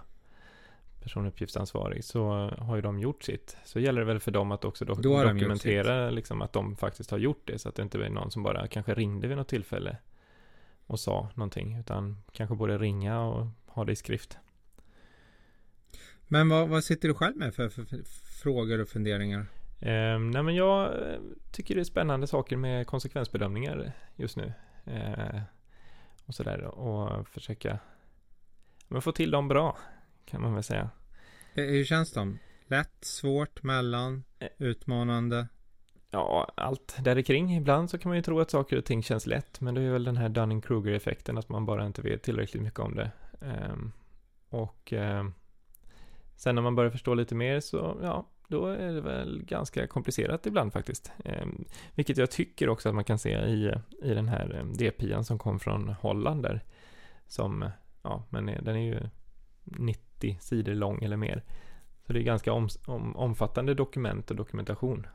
personuppgiftsansvarig, 1.03 2.03
så 2.03 2.29
har 2.57 2.75
ju 2.75 2.81
de 2.81 2.99
gjort 2.99 3.23
sitt. 3.23 3.57
Så 3.65 3.79
gäller 3.79 4.01
det 4.01 4.05
väl 4.07 4.19
för 4.19 4.31
dem 4.31 4.51
att 4.51 4.65
också 4.65 4.85
do- 4.85 5.01
dokumentera 5.33 6.09
liksom 6.09 6.41
att 6.41 6.53
de 6.53 6.75
faktiskt 6.75 7.11
har 7.11 7.17
gjort 7.17 7.41
det, 7.45 7.59
så 7.59 7.69
att 7.69 7.75
det 7.75 7.81
inte 7.83 8.05
är 8.05 8.09
någon 8.09 8.31
som 8.31 8.43
bara 8.43 8.67
kanske 8.67 8.93
ringde 8.93 9.27
vid 9.27 9.37
något 9.37 9.47
tillfälle 9.47 9.97
och 10.87 10.99
sa 10.99 11.29
någonting, 11.33 11.77
utan 11.79 12.17
kanske 12.31 12.55
både 12.55 12.77
ringa 12.77 13.19
och 13.21 13.47
ha 13.65 13.85
det 13.85 13.91
i 13.91 13.95
skrift. 13.95 14.37
Men 16.27 16.49
vad, 16.49 16.69
vad 16.69 16.83
sitter 16.83 17.07
du 17.07 17.13
själv 17.13 17.37
med 17.37 17.55
för, 17.55 17.69
för, 17.69 17.83
för 17.85 18.03
frågor 18.43 18.81
och 18.81 18.89
funderingar? 18.89 19.39
Eh, 19.79 20.19
nej 20.19 20.43
men 20.43 20.55
jag 20.55 21.09
eh, 21.09 21.19
tycker 21.51 21.75
det 21.75 21.81
är 21.81 21.85
spännande 21.85 22.27
saker 22.27 22.57
med 22.57 22.87
konsekvensbedömningar 22.87 23.91
just 24.15 24.37
nu. 24.37 24.53
Eh, 24.85 25.41
och 26.25 26.35
sådär 26.35 26.61
och 26.61 27.27
försöka 27.27 27.79
men 28.87 29.01
få 29.01 29.11
till 29.11 29.31
dem 29.31 29.47
bra 29.47 29.77
kan 30.25 30.41
man 30.41 30.53
väl 30.53 30.63
säga. 30.63 30.89
Eh, 31.53 31.63
Hur 31.65 31.85
känns 31.85 32.11
de? 32.13 32.39
Lätt, 32.67 32.97
svårt, 33.01 33.63
mellan, 33.63 34.23
Eh. 34.39 34.47
utmanande? 34.57 35.47
Ja, 36.11 36.51
allt 36.55 36.97
där 37.03 37.21
kring. 37.21 37.55
Ibland 37.55 37.89
så 37.89 37.97
kan 37.97 38.09
man 38.09 38.15
ju 38.15 38.21
tro 38.21 38.39
att 38.39 38.51
saker 38.51 38.77
och 38.77 38.85
ting 38.85 39.03
känns 39.03 39.25
lätt, 39.25 39.61
men 39.61 39.73
det 39.73 39.81
är 39.81 39.91
väl 39.91 40.03
den 40.03 40.17
här 40.17 40.29
Dunning-Kruger-effekten, 40.29 41.37
att 41.37 41.49
man 41.49 41.65
bara 41.65 41.85
inte 41.85 42.01
vet 42.01 42.23
tillräckligt 42.23 42.63
mycket 42.63 42.79
om 42.79 42.95
det. 42.95 43.11
Um, 43.39 43.91
och 44.49 44.93
um, 44.93 45.33
sen 46.35 46.55
när 46.55 46.61
man 46.61 46.75
börjar 46.75 46.91
förstå 46.91 47.13
lite 47.13 47.35
mer 47.35 47.59
så, 47.59 47.97
ja, 48.01 48.27
då 48.47 48.67
är 48.67 48.93
det 48.93 49.01
väl 49.01 49.43
ganska 49.43 49.87
komplicerat 49.87 50.45
ibland 50.45 50.73
faktiskt. 50.73 51.11
Um, 51.25 51.65
vilket 51.95 52.17
jag 52.17 52.31
tycker 52.31 52.69
också 52.69 52.89
att 52.89 52.95
man 52.95 53.03
kan 53.03 53.19
se 53.19 53.29
i, 53.29 53.73
i 54.03 54.13
den 54.13 54.27
här 54.27 54.59
um, 54.59 54.73
DPian 54.73 55.25
som 55.25 55.39
kom 55.39 55.59
från 55.59 55.89
Holland 55.89 56.43
där. 56.43 56.63
Som, 57.27 57.69
ja, 58.01 58.23
men 58.29 58.49
eh, 58.49 58.63
den 58.63 58.75
är 58.75 58.93
ju 58.93 58.99
90 59.63 60.37
sidor 60.41 60.73
lång 60.73 61.03
eller 61.03 61.17
mer. 61.17 61.43
Så 62.07 62.13
det 62.13 62.19
är 62.19 62.23
ganska 62.23 62.53
om, 62.53 62.69
om, 62.85 63.15
omfattande 63.15 63.73
dokument 63.73 64.31
och 64.31 64.37
dokumentation. 64.37 65.07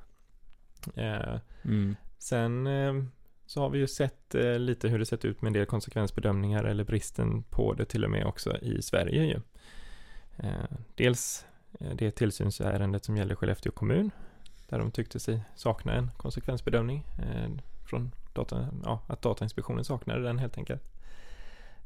Eh, 0.96 1.38
Mm. 1.62 1.96
Sen 2.18 2.66
eh, 2.66 3.04
så 3.46 3.60
har 3.60 3.70
vi 3.70 3.78
ju 3.78 3.86
sett 3.86 4.34
eh, 4.34 4.58
lite 4.58 4.88
hur 4.88 4.98
det 4.98 5.06
sett 5.06 5.24
ut 5.24 5.42
med 5.42 5.48
en 5.48 5.52
del 5.52 5.66
konsekvensbedömningar 5.66 6.64
eller 6.64 6.84
bristen 6.84 7.42
på 7.42 7.72
det 7.72 7.84
till 7.84 8.04
och 8.04 8.10
med 8.10 8.26
också 8.26 8.56
i 8.56 8.82
Sverige 8.82 9.24
ju. 9.24 9.40
Dels 10.94 11.46
det 11.94 12.10
tillsynsärendet 12.10 13.04
som 13.04 13.16
gäller 13.16 13.34
Skellefteå 13.34 13.72
kommun 13.72 14.10
där 14.68 14.78
de 14.78 14.90
tyckte 14.90 15.20
sig 15.20 15.42
sakna 15.54 15.92
en 15.92 16.10
konsekvensbedömning 16.16 17.06
från 17.84 18.14
data, 18.32 18.68
ja, 18.84 19.02
att 19.06 19.22
Datainspektionen 19.22 19.84
saknade 19.84 20.22
den 20.22 20.38
helt 20.38 20.58
enkelt. 20.58 20.82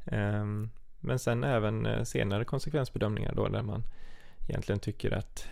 Ehm, 0.05 0.69
men 0.99 1.19
sen 1.19 1.43
även 1.43 2.05
senare 2.05 2.45
konsekvensbedömningar 2.45 3.33
då 3.35 3.47
där 3.47 3.61
man 3.61 3.83
egentligen 4.47 4.79
tycker 4.79 5.11
att 5.11 5.47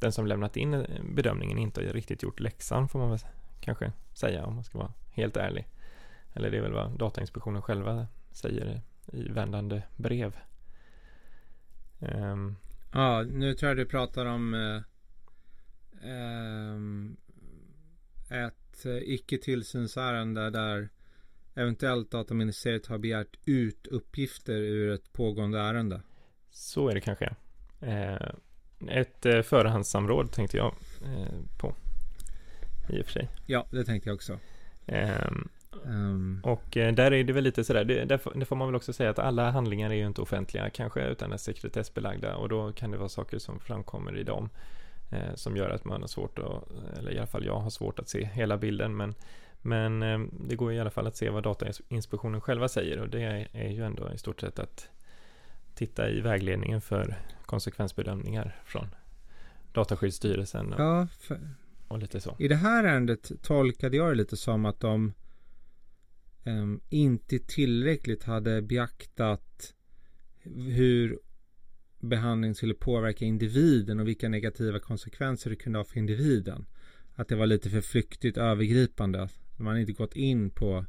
den 0.00 0.12
som 0.12 0.26
lämnat 0.26 0.56
in 0.56 0.74
eh, 0.74 1.02
bedömningen 1.14 1.58
inte 1.58 1.86
har 1.86 1.92
riktigt 1.92 2.22
gjort 2.22 2.40
läxan 2.40 2.88
får 2.88 2.98
man 2.98 3.10
väl 3.10 3.18
kanske 3.60 3.92
säga 4.14 4.44
om 4.44 4.54
man 4.54 4.64
ska 4.64 4.78
vara 4.78 4.92
helt 5.10 5.36
ärlig. 5.36 5.68
Eller 6.34 6.50
det 6.50 6.56
är 6.56 6.62
väl 6.62 6.72
vad 6.72 6.98
Datainspektionen 6.98 7.62
själva 7.62 8.06
säger 8.32 8.80
i 9.12 9.28
vändande 9.28 9.82
brev. 9.96 10.36
Ehm, 12.00 12.56
Ja, 12.92 13.22
nu 13.22 13.54
tror 13.54 13.68
jag 13.68 13.76
du 13.76 13.86
pratar 13.86 14.26
om 14.26 14.54
eh, 14.54 14.82
ehm, 16.10 17.16
ett 18.30 18.86
eh, 18.86 18.96
icke 18.96 19.38
tillsynsärende 19.38 20.50
där 20.50 20.88
eventuellt 21.54 22.10
dataministeriet 22.10 22.86
har 22.86 22.98
begärt 22.98 23.36
ut 23.44 23.86
uppgifter 23.86 24.56
ur 24.56 24.94
ett 24.94 25.12
pågående 25.12 25.58
ärende. 25.60 26.02
så 26.50 26.88
är 26.88 26.94
det 26.94 27.00
kanske. 27.00 27.34
Eh, 27.80 28.28
ett 28.88 29.26
eh, 29.26 29.42
förhandssamråd 29.42 30.32
tänkte 30.32 30.56
jag 30.56 30.74
eh, 31.04 31.38
på. 31.58 31.74
I 32.88 33.00
och 33.02 33.04
för 33.06 33.12
sig. 33.12 33.28
Ja, 33.46 33.66
det 33.70 33.84
tänkte 33.84 34.08
jag 34.08 34.14
också. 34.14 34.38
Ehm, 34.86 35.48
Ehm, 35.86 36.40
Och 36.44 36.76
eh, 36.76 36.94
där 36.94 37.12
är 37.12 37.24
det 37.24 37.32
väl 37.32 37.44
lite 37.44 37.64
sådär, 37.64 37.84
det, 37.84 38.04
där, 38.04 38.18
får- 38.18 38.56
man 38.56 38.68
väl 38.68 38.74
också 38.74 38.92
säga 38.92 39.10
att 39.10 39.18
alla 39.18 39.50
handlingar 39.50 39.90
är 39.90 39.94
ju 39.94 40.06
inte 40.06 40.20
offentliga 40.20 40.70
kanske, 40.70 41.06
utan 41.06 41.32
är 41.32 41.36
sekretessbelagda 41.36 42.36
och 42.36 42.48
då 42.48 42.72
kan 42.72 42.90
det 42.90 42.98
vara 42.98 43.08
saker 43.08 43.38
som 43.38 43.60
framkommer 43.60 44.16
i 44.18 44.22
dem 44.22 44.48
eh, 45.12 45.34
som 45.34 45.56
gör 45.56 45.70
att 45.70 45.84
man 45.84 46.00
har 46.00 46.08
svårt 46.08 46.38
att, 46.38 46.64
eller 46.98 47.12
i 47.12 47.18
alla 47.18 47.26
fall 47.26 47.44
jag 47.44 47.58
har 47.60 47.70
svårt 47.70 47.98
att 47.98 48.08
se 48.08 48.24
hela 48.24 48.56
bilden, 48.56 48.96
men, 48.96 49.14
men 49.62 50.02
eh, 50.02 50.18
det 50.48 50.56
går 50.56 50.72
i 50.72 50.80
alla 50.80 50.90
fall 50.90 51.06
att 51.06 51.16
se 51.16 51.30
vad 51.30 51.42
Datainspektionen 51.42 52.40
själva 52.40 52.68
säger 52.68 53.00
och 53.00 53.08
det 53.08 53.48
är 53.52 53.68
ju 53.68 53.84
ändå 53.84 54.12
i 54.12 54.18
stort 54.18 54.40
sett 54.40 54.58
att 54.58 54.88
titta 55.76 56.10
i 56.10 56.20
vägledningen 56.20 56.80
för 56.80 57.16
konsekvensbedömningar 57.46 58.62
från 58.64 58.86
Dataskyddsstyrelsen 59.72 60.72
och, 60.72 60.80
ja, 60.80 61.08
för, 61.18 61.40
och 61.88 61.98
lite 61.98 62.20
så. 62.20 62.36
I 62.38 62.48
det 62.48 62.56
här 62.56 62.84
ärendet 62.84 63.32
tolkade 63.42 63.96
jag 63.96 64.10
det 64.10 64.14
lite 64.14 64.36
som 64.36 64.64
att 64.64 64.80
de 64.80 65.12
ehm, 66.44 66.80
inte 66.88 67.38
tillräckligt 67.38 68.24
hade 68.24 68.62
beaktat 68.62 69.74
hur 70.44 71.18
behandling 72.00 72.54
skulle 72.54 72.74
påverka 72.74 73.24
individen 73.24 74.00
och 74.00 74.08
vilka 74.08 74.28
negativa 74.28 74.78
konsekvenser 74.78 75.50
det 75.50 75.56
kunde 75.56 75.78
ha 75.78 75.84
för 75.84 75.98
individen. 75.98 76.66
Att 77.14 77.28
det 77.28 77.36
var 77.36 77.46
lite 77.46 77.70
för 77.70 77.80
flyktigt 77.80 78.36
övergripande. 78.38 79.28
Man 79.56 79.78
inte 79.78 79.92
gått 79.92 80.16
in 80.16 80.50
på 80.50 80.84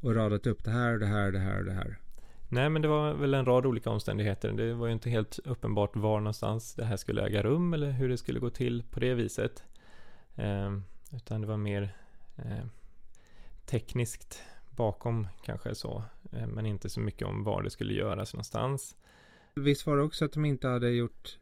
och 0.00 0.14
radat 0.14 0.46
upp 0.46 0.64
det 0.64 0.70
här 0.70 0.92
och 0.92 0.98
det 0.98 1.06
här 1.06 1.26
och 1.26 1.32
det 1.32 1.38
här 1.38 1.58
och 1.58 1.64
det 1.64 1.72
här. 1.72 1.98
Nej, 2.48 2.68
men 2.70 2.82
det 2.82 2.88
var 2.88 3.14
väl 3.14 3.34
en 3.34 3.44
rad 3.44 3.66
olika 3.66 3.90
omständigheter. 3.90 4.52
Det 4.52 4.74
var 4.74 4.86
ju 4.86 4.92
inte 4.92 5.10
helt 5.10 5.38
uppenbart 5.38 5.96
var 5.96 6.20
någonstans 6.20 6.74
det 6.74 6.84
här 6.84 6.96
skulle 6.96 7.26
äga 7.26 7.42
rum 7.42 7.74
eller 7.74 7.90
hur 7.90 8.08
det 8.08 8.18
skulle 8.18 8.40
gå 8.40 8.50
till 8.50 8.82
på 8.90 9.00
det 9.00 9.14
viset. 9.14 9.64
Eh, 10.34 10.78
utan 11.12 11.40
det 11.40 11.46
var 11.46 11.56
mer 11.56 11.96
eh, 12.36 12.64
tekniskt 13.66 14.42
bakom 14.70 15.28
kanske 15.44 15.74
så, 15.74 16.04
eh, 16.32 16.46
men 16.46 16.66
inte 16.66 16.88
så 16.88 17.00
mycket 17.00 17.28
om 17.28 17.44
var 17.44 17.62
det 17.62 17.70
skulle 17.70 17.94
göras 17.94 18.34
någonstans. 18.34 18.96
Visst 19.54 19.86
var 19.86 19.96
det 19.96 20.02
också 20.02 20.24
att 20.24 20.32
de 20.32 20.44
inte 20.44 20.68
hade 20.68 20.90
gjort 20.90 21.38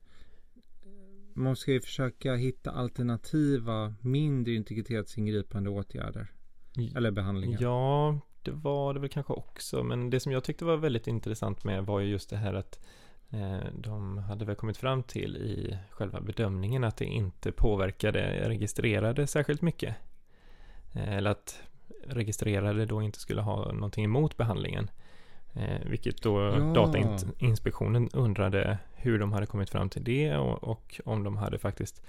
man 1.36 1.56
ska 1.56 1.72
ju 1.72 1.80
försöka 1.80 2.34
hitta 2.34 2.70
alternativa 2.70 3.94
mindre 4.00 4.54
integritetsingripande 4.54 5.70
åtgärder 5.70 6.32
eller 6.96 7.10
behandlingar. 7.10 7.58
Ja, 7.62 8.20
det 8.46 8.52
var 8.52 8.94
det 8.94 9.00
väl 9.00 9.08
kanske 9.08 9.32
också, 9.32 9.82
men 9.82 10.10
det 10.10 10.20
som 10.20 10.32
jag 10.32 10.44
tyckte 10.44 10.64
var 10.64 10.76
väldigt 10.76 11.06
intressant 11.06 11.64
med 11.64 11.86
var 11.86 12.00
ju 12.00 12.08
just 12.08 12.30
det 12.30 12.36
här 12.36 12.54
att 12.54 12.80
eh, 13.30 13.72
de 13.72 14.18
hade 14.18 14.44
väl 14.44 14.56
kommit 14.56 14.76
fram 14.76 15.02
till 15.02 15.36
i 15.36 15.78
själva 15.90 16.20
bedömningen 16.20 16.84
att 16.84 16.96
det 16.96 17.04
inte 17.04 17.52
påverkade 17.52 18.48
registrerade 18.48 19.26
särskilt 19.26 19.62
mycket. 19.62 19.96
Eh, 20.92 21.16
eller 21.16 21.30
att 21.30 21.62
registrerade 22.06 22.86
då 22.86 23.02
inte 23.02 23.18
skulle 23.18 23.40
ha 23.40 23.72
någonting 23.72 24.04
emot 24.04 24.36
behandlingen. 24.36 24.90
Eh, 25.52 25.88
vilket 25.90 26.22
då 26.22 26.40
Ja. 26.40 26.58
Datainspektionen 26.58 28.10
undrade 28.12 28.78
hur 28.94 29.18
de 29.18 29.32
hade 29.32 29.46
kommit 29.46 29.70
fram 29.70 29.90
till 29.90 30.04
det 30.04 30.36
och, 30.36 30.64
och 30.64 31.00
om 31.04 31.24
de 31.24 31.36
hade 31.36 31.58
faktiskt 31.58 32.02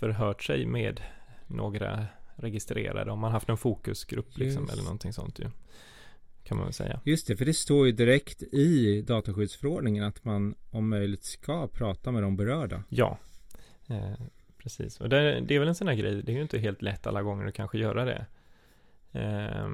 förhört 0.00 0.42
sig 0.42 0.66
med 0.66 1.00
några 1.46 2.06
registrerade, 2.36 3.10
om 3.10 3.18
man 3.18 3.32
haft 3.32 3.48
en 3.48 3.56
fokusgrupp 3.56 4.38
liksom, 4.38 4.62
Just. 4.62 4.72
eller 4.72 4.82
någonting 4.82 5.12
sånt 5.12 5.38
ju. 5.38 5.50
Kan 6.44 6.56
man 6.56 6.66
väl 6.66 6.74
säga. 6.74 7.00
Just 7.04 7.26
det, 7.26 7.36
för 7.36 7.44
det 7.44 7.54
står 7.54 7.86
ju 7.86 7.92
direkt 7.92 8.42
i 8.42 9.02
dataskyddsförordningen 9.02 10.04
att 10.04 10.24
man 10.24 10.54
om 10.70 10.88
möjligt 10.88 11.24
ska 11.24 11.68
prata 11.68 12.10
med 12.12 12.22
de 12.22 12.36
berörda. 12.36 12.82
Ja, 12.88 13.18
eh, 13.88 14.12
precis. 14.58 15.00
Och 15.00 15.08
det, 15.08 15.40
det 15.40 15.54
är 15.54 15.58
väl 15.58 15.68
en 15.68 15.74
sån 15.74 15.88
här 15.88 15.94
grej, 15.94 16.22
det 16.22 16.32
är 16.32 16.36
ju 16.36 16.42
inte 16.42 16.58
helt 16.58 16.82
lätt 16.82 17.06
alla 17.06 17.22
gånger 17.22 17.46
att 17.46 17.54
kanske 17.54 17.78
göra 17.78 18.04
det. 18.04 18.26
Eh, 19.12 19.68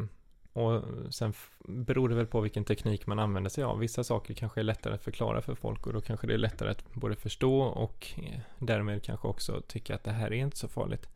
och 0.53 0.83
sen 1.11 1.33
beror 1.69 2.09
det 2.09 2.15
väl 2.15 2.27
på 2.27 2.41
vilken 2.41 2.65
teknik 2.65 3.07
man 3.07 3.19
använder 3.19 3.51
sig 3.51 3.65
av. 3.65 3.79
Vissa 3.79 4.05
saker 4.05 4.35
kanske 4.35 4.61
är 4.61 4.65
lättare 4.65 4.95
att 4.95 5.03
förklara 5.03 5.43
för 5.43 5.55
folk 5.55 5.87
och 5.87 5.93
då 5.93 6.01
kanske 6.01 6.27
det 6.27 6.35
är 6.35 6.39
lättare 6.39 6.71
att 6.71 6.95
både 6.95 7.17
förstå 7.17 7.61
och 7.61 8.09
eh, 8.17 8.41
därmed 8.59 9.03
kanske 9.03 9.29
också 9.29 9.63
tycka 9.69 9.95
att 9.95 10.05
det 10.05 10.11
här 10.11 10.33
är 10.33 10.37
inte 10.37 10.57
så 10.57 10.69
farligt. 10.69 11.09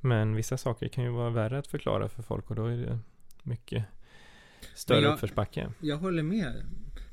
Men 0.00 0.34
vissa 0.34 0.56
saker 0.56 0.88
kan 0.88 1.04
ju 1.04 1.10
vara 1.10 1.30
värre 1.30 1.58
att 1.58 1.66
förklara 1.66 2.08
för 2.08 2.22
folk 2.22 2.50
och 2.50 2.56
då 2.56 2.66
är 2.66 2.76
det 2.76 2.98
mycket 3.42 3.84
större 4.74 5.00
jag- 5.00 5.14
uppförsbacke. 5.14 5.72
Jag 5.80 5.96
håller 5.96 6.22
med. 6.22 6.64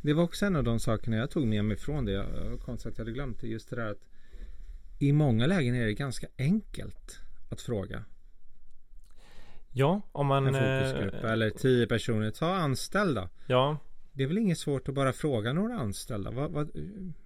Det 0.02 0.14
var 0.14 0.24
också 0.24 0.46
en 0.46 0.56
av 0.56 0.64
de 0.64 0.80
sakerna 0.80 1.18
jag 1.18 1.32
tog 1.32 1.48
med 1.48 1.66
mig 1.66 1.78
från 1.78 2.06
det. 2.06 2.12
Jag 2.12 2.60
konstigt 2.60 2.92
att 2.92 2.98
jag 2.98 3.06
hade 3.06 3.12
glömt 3.14 3.42
det. 3.42 3.48
Just 3.48 3.70
det 3.70 3.76
där 3.76 3.92
att 3.92 4.08
i 5.00 5.12
många 5.14 5.46
lägen 5.46 5.76
är 5.76 5.86
det 5.86 5.94
ganska 5.94 6.28
enkelt 6.38 7.20
att 7.50 7.62
fråga? 7.62 8.04
Ja, 9.72 10.02
om 10.12 10.28
man... 10.28 10.48
En 10.48 10.54
fokusgrupp 10.54 11.24
eh, 11.24 11.32
eller 11.32 11.50
tio 11.50 11.88
personer. 11.88 12.32
Ta 12.32 12.56
anställda. 12.56 13.30
Ja, 13.48 13.78
Det 14.12 14.24
är 14.24 14.28
väl 14.28 14.38
inget 14.38 14.58
svårt 14.58 14.90
att 14.90 14.96
bara 14.96 15.14
fråga 15.14 15.54
några 15.54 15.76
anställda. 15.80 16.32
Vad, 16.32 16.52
vad, 16.52 16.70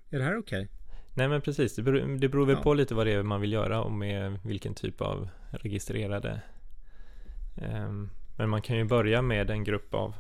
är 0.10 0.18
det 0.20 0.24
här 0.24 0.38
okej? 0.38 0.68
Nej 1.13 1.27
men 1.27 1.41
precis. 1.41 1.75
Det 1.75 1.82
beror, 1.84 2.18
det 2.18 2.30
beror 2.30 2.46
väl 2.46 2.56
Ja. 2.56 2.62
på 2.63 2.74
lite 2.74 2.96
vad 2.96 3.08
det 3.08 3.13
är 3.13 3.24
man 3.24 3.41
vill 3.41 3.51
göra 3.53 3.84
och 3.84 3.91
med 3.91 4.39
vilken 4.44 4.74
typ 4.74 5.01
av 5.01 5.30
registrerade. 5.50 6.41
Ehm, 7.58 8.10
men 8.38 8.50
man 8.50 8.62
kan 8.62 8.77
ju 8.77 8.84
börja 8.84 9.22
med 9.22 9.50
en 9.50 9.63
grupp 9.63 9.94
av 9.94 10.15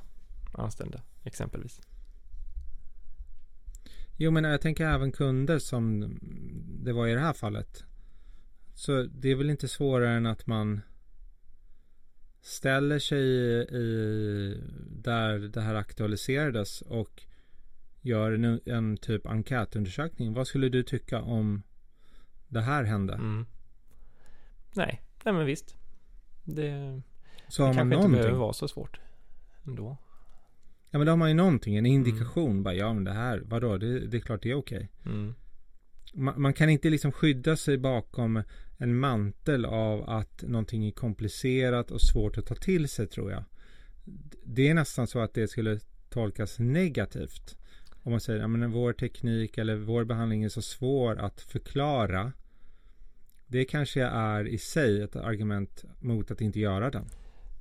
anställda, 0.53 1.01
exempelvis. 1.23 1.81
Jo 4.17 4.31
men 4.31 4.43
jag 4.43 4.61
tänker 4.61 4.85
även 4.85 5.11
kunder 5.11 5.59
som 5.59 6.17
det 6.83 6.93
var 6.93 7.07
i 7.07 7.13
det 7.13 7.19
här 7.19 7.33
fallet. 7.33 7.83
Så 8.73 9.03
det 9.03 9.31
är 9.31 9.35
väl 9.35 9.49
inte 9.49 9.67
svårare 9.67 10.09
än 10.15 10.25
att 10.25 10.47
man 10.47 10.81
ställer 12.41 12.99
sig 12.99 13.19
i, 13.19 13.61
i 13.77 14.63
där 14.89 15.39
det 15.39 15.61
här 15.61 15.75
aktualiserades 15.75 16.81
och 16.81 17.23
gör 18.01 18.31
en, 18.31 18.59
en 18.65 18.97
typ 18.97 19.25
enkätundersökning. 19.25 20.33
Vad 20.33 20.47
skulle 20.47 20.69
du 20.69 20.83
tycka 20.83 21.21
om 21.21 21.63
det 22.47 22.61
här 22.61 22.83
hände? 22.83 23.13
Mm. 23.13 23.45
Nej, 24.73 25.01
nej 25.23 25.33
men 25.33 25.45
visst. 25.45 25.75
Det, 26.43 27.01
Så 27.47 27.61
det 27.61 27.67
har 27.67 27.73
man 27.73 27.75
kanske 27.75 27.81
inte 27.81 27.95
någonting. 27.95 28.11
behöver 28.11 28.37
vara 28.37 28.53
så 28.53 28.67
svårt 28.67 28.99
ändå. 29.67 29.97
Ja 30.89 30.97
men 30.97 31.05
då 31.05 31.11
har 31.11 31.17
man 31.17 31.29
ju 31.29 31.35
någonting, 31.35 31.75
en 31.75 31.85
indikation. 31.85 32.63
Bara, 32.63 32.73
ja 32.73 32.93
men 32.93 33.03
det 33.03 33.11
här, 33.11 33.41
vadå, 33.45 33.77
det, 33.77 33.99
det 34.07 34.17
är 34.17 34.21
klart 34.21 34.43
det 34.43 34.51
är 34.51 34.55
okej. 34.55 34.89
Mm. 35.05 35.33
man, 36.13 36.41
man 36.41 36.53
kan 36.53 36.69
inte 36.69 36.89
liksom 36.89 37.11
skydda 37.11 37.57
sig 37.57 37.77
bakom 37.77 38.43
en 38.77 38.99
mantel 38.99 39.65
av 39.65 40.09
att 40.09 40.43
någonting 40.47 40.87
är 40.87 40.91
komplicerat 40.91 41.91
och 41.91 42.01
svårt 42.01 42.37
att 42.37 42.45
ta 42.45 42.55
till 42.55 42.89
sig 42.89 43.07
tror 43.07 43.31
jag. 43.31 43.43
Det 44.43 44.67
är 44.69 44.73
nästan 44.73 45.07
så 45.07 45.19
att 45.19 45.33
det 45.33 45.47
skulle 45.47 45.79
tolkas 46.09 46.59
negativt. 46.59 47.57
Om 48.03 48.11
man 48.11 48.21
säger 48.21 48.63
att 48.63 48.71
vår 48.71 48.93
teknik 48.93 49.57
eller 49.57 49.75
vår 49.75 50.03
behandling 50.03 50.43
är 50.43 50.49
så 50.49 50.61
svår 50.61 51.19
att 51.19 51.41
förklara. 51.41 52.31
Det 53.47 53.65
kanske 53.65 54.03
är 54.03 54.47
i 54.47 54.57
sig 54.57 55.01
ett 55.01 55.15
argument 55.15 55.85
mot 55.99 56.31
att 56.31 56.41
inte 56.41 56.59
göra 56.59 56.89
den. 56.89 57.05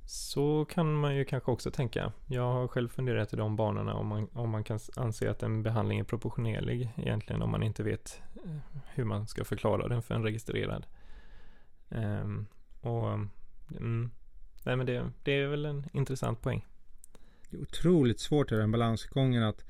Så 0.05 0.65
kan 0.65 0.93
man 0.93 1.15
ju 1.15 1.25
kanske 1.25 1.51
också 1.51 1.71
tänka. 1.71 2.11
Jag 2.27 2.53
har 2.53 2.67
själv 2.67 2.89
funderat 2.89 3.33
i 3.33 3.35
de 3.35 3.55
banorna 3.55 3.93
om 3.93 4.07
man, 4.07 4.27
om 4.33 4.49
man 4.49 4.63
kan 4.63 4.79
anse 4.95 5.31
att 5.31 5.43
en 5.43 5.63
behandling 5.63 5.99
är 5.99 6.03
proportionerlig 6.03 6.93
egentligen 6.97 7.41
om 7.41 7.51
man 7.51 7.63
inte 7.63 7.83
vet 7.83 8.21
eh, 8.45 8.81
hur 8.93 9.03
man 9.03 9.27
ska 9.27 9.43
förklara 9.43 9.87
den 9.87 10.01
för 10.01 10.15
en 10.15 10.23
registrerad. 10.23 10.85
Ehm, 11.89 12.45
och 12.81 13.13
mm, 13.77 14.11
nej 14.63 14.75
men 14.75 14.85
det, 14.85 15.11
det 15.23 15.31
är 15.31 15.47
väl 15.47 15.65
en 15.65 15.85
intressant 15.93 16.41
poäng. 16.41 16.65
Det 17.49 17.57
är 17.57 17.61
otroligt 17.61 18.19
svårt 18.19 18.51
i 18.51 18.55
den 18.55 18.71
balansgången 18.71 19.43
att 19.43 19.65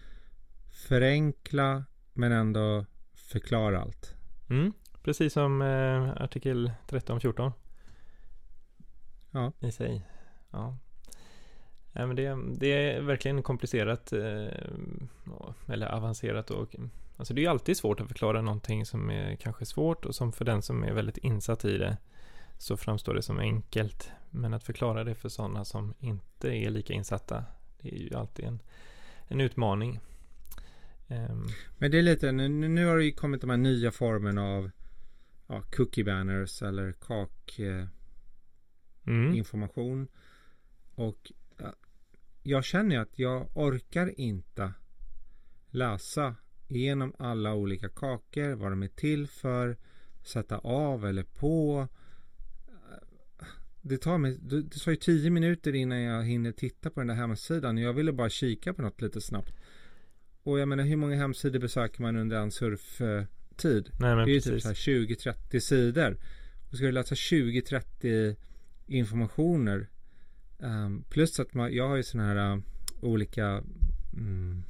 förenkla 0.71 1.83
men 2.13 2.31
ändå 2.31 2.85
förklara 3.13 3.81
allt. 3.81 4.15
Mm, 4.49 4.73
precis 5.03 5.33
som 5.33 5.61
eh, 5.61 6.23
artikel 6.23 6.65
1314 6.67 7.51
Ja. 9.31 9.51
i 9.59 9.71
sig. 9.71 10.07
Ja. 10.51 10.77
Ja, 11.93 12.05
men 12.05 12.15
det, 12.15 12.37
det 12.57 12.67
är 12.67 13.01
verkligen 13.01 13.43
komplicerat 13.43 14.13
eh, 14.13 14.47
eller 15.67 15.87
avancerat 15.87 16.51
och 16.51 16.75
alltså 17.17 17.33
det 17.33 17.45
är 17.45 17.49
alltid 17.49 17.77
svårt 17.77 17.99
att 18.01 18.07
förklara 18.07 18.41
någonting 18.41 18.85
som 18.85 19.09
är 19.09 19.35
kanske 19.35 19.65
svårt 19.65 20.05
och 20.05 20.15
som 20.15 20.31
för 20.31 20.45
den 20.45 20.61
som 20.61 20.83
är 20.83 20.93
väldigt 20.93 21.17
insatt 21.17 21.65
i 21.65 21.77
det 21.77 21.97
så 22.57 22.77
framstår 22.77 23.13
det 23.13 23.21
som 23.21 23.39
enkelt. 23.39 24.11
Men 24.29 24.53
att 24.53 24.63
förklara 24.63 25.03
det 25.03 25.15
för 25.15 25.29
sådana 25.29 25.65
som 25.65 25.93
inte 25.99 26.49
är 26.49 26.69
lika 26.69 26.93
insatta 26.93 27.43
det 27.81 27.89
är 27.89 27.97
ju 27.97 28.15
alltid 28.15 28.45
en, 28.45 28.59
en 29.27 29.41
utmaning. 29.41 29.99
Ehm, 31.11 31.47
Men 31.77 31.91
det 31.91 31.97
är 31.97 32.01
lite, 32.01 32.31
nu, 32.31 32.47
nu 32.49 32.85
har 32.85 32.97
det 32.97 33.03
ju 33.03 33.11
kommit 33.11 33.41
de 33.41 33.49
här 33.49 33.57
nya 33.57 33.91
formerna 33.91 34.43
av 34.43 34.71
ja, 35.47 35.63
cookie 35.71 36.03
banners 36.03 36.61
eller 36.61 36.91
kakinformation. 39.05 39.93
mm, 39.93 40.07
Och 40.95 41.31
ja, 41.57 41.75
jag 42.43 42.65
känner 42.65 42.99
att 42.99 43.19
jag 43.19 43.57
orkar 43.57 44.19
inte 44.19 44.73
läsa 45.69 46.35
igenom 46.67 47.13
alla 47.19 47.53
olika 47.53 47.89
kakor, 47.89 48.55
vad 48.55 48.71
de 48.71 48.83
är 48.83 48.87
till 48.87 49.27
för, 49.27 49.77
sätta 50.23 50.57
av 50.57 51.05
eller 51.05 51.23
på. 51.23 51.87
Det 53.81 53.97
tar 53.97 54.17
mig, 54.17 54.37
det 54.41 54.69
tar 54.69 54.91
ju 54.91 54.97
tio 54.97 55.29
minuter 55.29 55.75
innan 55.75 56.01
jag 56.01 56.23
hinner 56.23 56.51
titta 56.51 56.89
på 56.89 56.99
den 56.99 57.07
där 57.07 57.15
hemsidan. 57.15 57.77
Jag 57.77 57.93
ville 57.93 58.13
bara 58.13 58.29
kika 58.29 58.73
på 58.73 58.81
något 58.81 59.01
lite 59.01 59.21
snabbt. 59.21 59.53
Och 60.43 60.59
jag 60.59 60.67
menar 60.67 60.83
hur 60.83 60.95
många 60.95 61.15
hemsidor 61.15 61.59
besöker 61.59 62.01
man 62.01 62.15
under 62.15 62.37
en 62.37 62.51
surftid? 62.51 63.89
nej 63.99 64.15
Det 64.15 64.21
är 64.21 64.27
ju 64.27 64.41
typ 64.41 64.53
precis. 64.53 64.63
så 64.63 64.67
här 64.67 64.75
20-30 65.55 65.59
sidor. 65.59 66.17
Och 66.69 66.75
ska 66.77 66.85
du 66.85 66.91
läsa 66.91 67.15
20-30 67.15 68.35
informationer. 68.87 69.89
ehm, 70.59 71.03
plus 71.09 71.39
att 71.39 71.53
man, 71.53 71.73
jag 71.73 71.87
har 71.87 71.95
ju 71.95 72.03
sådana 72.03 72.27
här 72.33 72.53
uh, 72.55 72.61
olika 73.01 73.63
mm, 74.13 74.63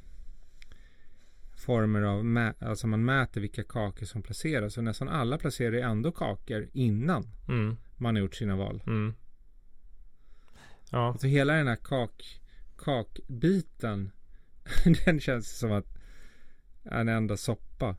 former 1.56 2.02
av, 2.02 2.24
mä, 2.24 2.54
alltså 2.58 2.86
man 2.86 3.04
mäter 3.04 3.40
vilka 3.40 3.62
kakor 3.62 4.06
som 4.06 4.22
placeras. 4.22 4.78
Och 4.78 4.84
nästan 4.84 5.08
alla 5.08 5.38
placerar 5.38 5.72
ju 5.72 5.80
ändå 5.80 6.12
kakor 6.12 6.68
innan 6.72 7.28
Mm, 7.48 7.76
man 7.96 8.14
har 8.16 8.20
gjort 8.22 8.34
sina 8.34 8.56
val. 8.56 8.82
mm. 8.86 9.14
Ja, 10.90 11.08
Alltså 11.12 11.26
hela 11.26 11.52
den 11.54 11.66
här 11.68 11.76
kak, 11.84 12.40
kakbiten. 12.78 14.10
den 15.04 15.20
känns 15.20 15.58
som 15.58 15.72
att 15.72 15.86
en 16.84 17.08
enda 17.08 17.36
soppa. 17.36 17.96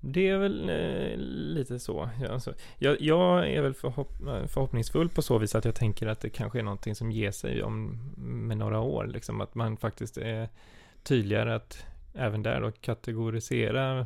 Det 0.00 0.28
är 0.28 0.38
väl 0.38 0.68
eh, 0.68 1.16
lite 1.54 1.78
så. 1.78 2.10
Ja, 2.20 2.28
alltså, 2.28 2.54
jag, 2.78 3.00
jag 3.00 3.50
är 3.50 3.62
väl 3.62 3.74
förhopp 3.74 4.12
förhoppningsfull 4.46 5.08
på 5.08 5.22
så 5.22 5.38
vis 5.38 5.54
att 5.54 5.64
jag 5.64 5.74
tänker 5.74 6.06
att 6.06 6.20
det 6.20 6.30
kanske 6.30 6.58
är 6.58 6.62
någonting 6.62 6.94
som 6.94 7.12
ger 7.12 7.30
sig 7.30 7.62
om 7.62 7.98
med 8.16 8.56
några 8.56 8.80
år. 8.80 9.06
Liksom, 9.06 9.40
att 9.40 9.54
man 9.54 9.76
faktiskt 9.76 10.16
är 10.18 10.48
tydligare 11.02 11.54
att 11.54 11.86
även 12.14 12.42
där 12.42 12.60
då 12.60 12.70
kategorisera 12.70 13.98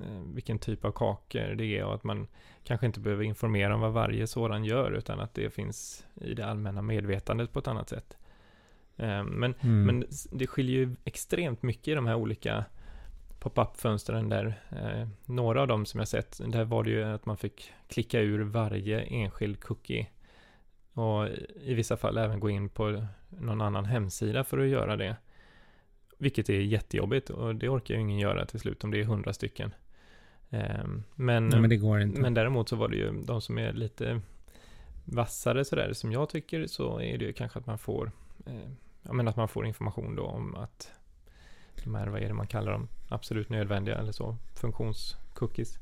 eh, 0.00 0.22
vilken 0.34 0.58
typ 0.58 0.84
av 0.84 0.92
kakor 0.92 1.54
det 1.54 1.78
är 1.78 1.84
och 1.84 1.94
att 1.94 2.04
man 2.04 2.26
kanske 2.64 2.86
inte 2.86 3.00
behöver 3.00 3.24
informera 3.24 3.74
om 3.74 3.80
vad 3.80 3.92
varje 3.92 4.26
sådan 4.26 4.64
gör 4.64 4.90
utan 4.90 5.20
att 5.20 5.34
det 5.34 5.50
finns 5.50 6.06
i 6.14 6.34
det 6.34 6.46
allmänna 6.46 6.82
medvetandet 6.82 7.52
på 7.52 7.58
ett 7.58 7.68
annat 7.68 7.88
sätt. 7.88 8.16
Eh, 8.96 9.24
men 9.24 9.54
Mm. 9.60 9.82
men 9.86 10.04
det 10.32 10.46
skiljer 10.46 10.76
ju 10.76 10.96
extremt 11.04 11.62
mycket 11.62 11.88
i 11.88 11.94
de 11.94 12.06
här 12.06 12.14
olika 12.14 12.64
pop-up-fönstren 13.38 14.28
där. 14.28 14.60
Eh, 14.70 15.08
några 15.24 15.60
av 15.60 15.68
dem 15.68 15.86
som 15.86 15.98
jag 16.00 16.08
sett, 16.08 16.40
där 16.46 16.64
var 16.64 16.84
det 16.84 16.90
ju 16.90 17.02
att 17.04 17.26
man 17.26 17.36
fick 17.36 17.72
klicka 17.88 18.20
ur 18.20 18.38
varje 18.42 19.00
enskild 19.00 19.60
cookie. 19.60 20.06
Och 20.92 21.28
i- 21.62 21.74
vissa 21.74 21.96
fall 21.96 22.18
även 22.18 22.40
gå 22.40 22.50
in 22.50 22.68
på 22.68 23.06
någon 23.28 23.60
annan 23.60 23.84
hemsida 23.84 24.44
för 24.44 24.58
att 24.58 24.68
göra 24.68 24.96
det. 24.96 25.16
Vilket 26.18 26.48
är 26.48 26.60
jättejobbigt 26.60 27.30
och 27.30 27.54
det 27.54 27.68
orkar 27.68 27.94
ju 27.94 28.00
ingen 28.00 28.18
göra 28.18 28.46
till 28.46 28.60
slut 28.60 28.84
om 28.84 28.90
det 28.90 29.00
är 29.00 29.04
hundra 29.04 29.32
stycken. 29.32 29.74
Eh, 30.50 30.84
men, 31.14 31.48
Nej, 31.48 31.60
men 31.60 31.70
det 31.70 31.76
går 31.76 32.00
inte. 32.00 32.20
men 32.20 32.34
däremot 32.34 32.68
så 32.68 32.76
var 32.76 32.88
det 32.88 32.96
ju 32.96 33.12
de 33.24 33.40
som 33.40 33.58
är 33.58 33.72
lite 33.72 34.20
vassare 35.04 35.64
sådär, 35.64 35.92
som 35.92 36.12
jag 36.12 36.28
tycker, 36.28 36.66
så 36.66 37.00
är 37.00 37.18
det 37.18 37.24
ju 37.24 37.32
kanske 37.32 37.58
att 37.58 37.66
man 37.66 37.78
får, 37.78 38.10
eh, 38.46 38.70
ja 39.06 39.12
men 39.12 39.28
att 39.28 39.36
man 39.36 39.48
får 39.48 39.66
information 39.66 40.16
då 40.16 40.22
om 40.22 40.54
att 40.54 40.92
de 41.84 41.94
här, 41.94 42.06
vad 42.06 42.22
är 42.22 42.28
det 42.28 42.34
man 42.34 42.46
kallar 42.46 42.72
dem, 42.72 42.88
absolut 43.08 43.48
nödvändiga 43.48 43.98
eller 43.98 44.12
så, 44.12 44.36
funktionscookies. 44.54 45.78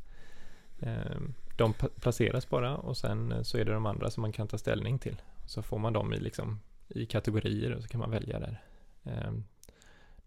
Eh, 0.81 1.21
de 1.57 1.75
placeras 1.75 2.49
bara 2.49 2.77
och 2.77 2.97
sen 2.97 3.33
eh, 3.33 3.43
så 3.43 3.59
är 3.59 3.65
det 3.65 3.73
de 3.73 3.87
andra 3.87 4.11
som 4.11 4.21
man 4.21 4.33
kan 4.33 4.49
ta 4.49 4.59
ställning 4.59 4.99
till. 4.99 5.23
Så 5.47 5.63
får 5.63 5.79
man 5.79 5.93
dem 5.93 6.13
i 6.13 6.21
liksom 6.21 6.61
i 6.89 7.07
kategorier 7.07 7.75
och 7.75 7.83
så 7.83 7.89
kan 7.89 8.01
man 8.01 8.11
välja 8.11 8.41
där. 8.41 8.63
Eh, 9.05 9.33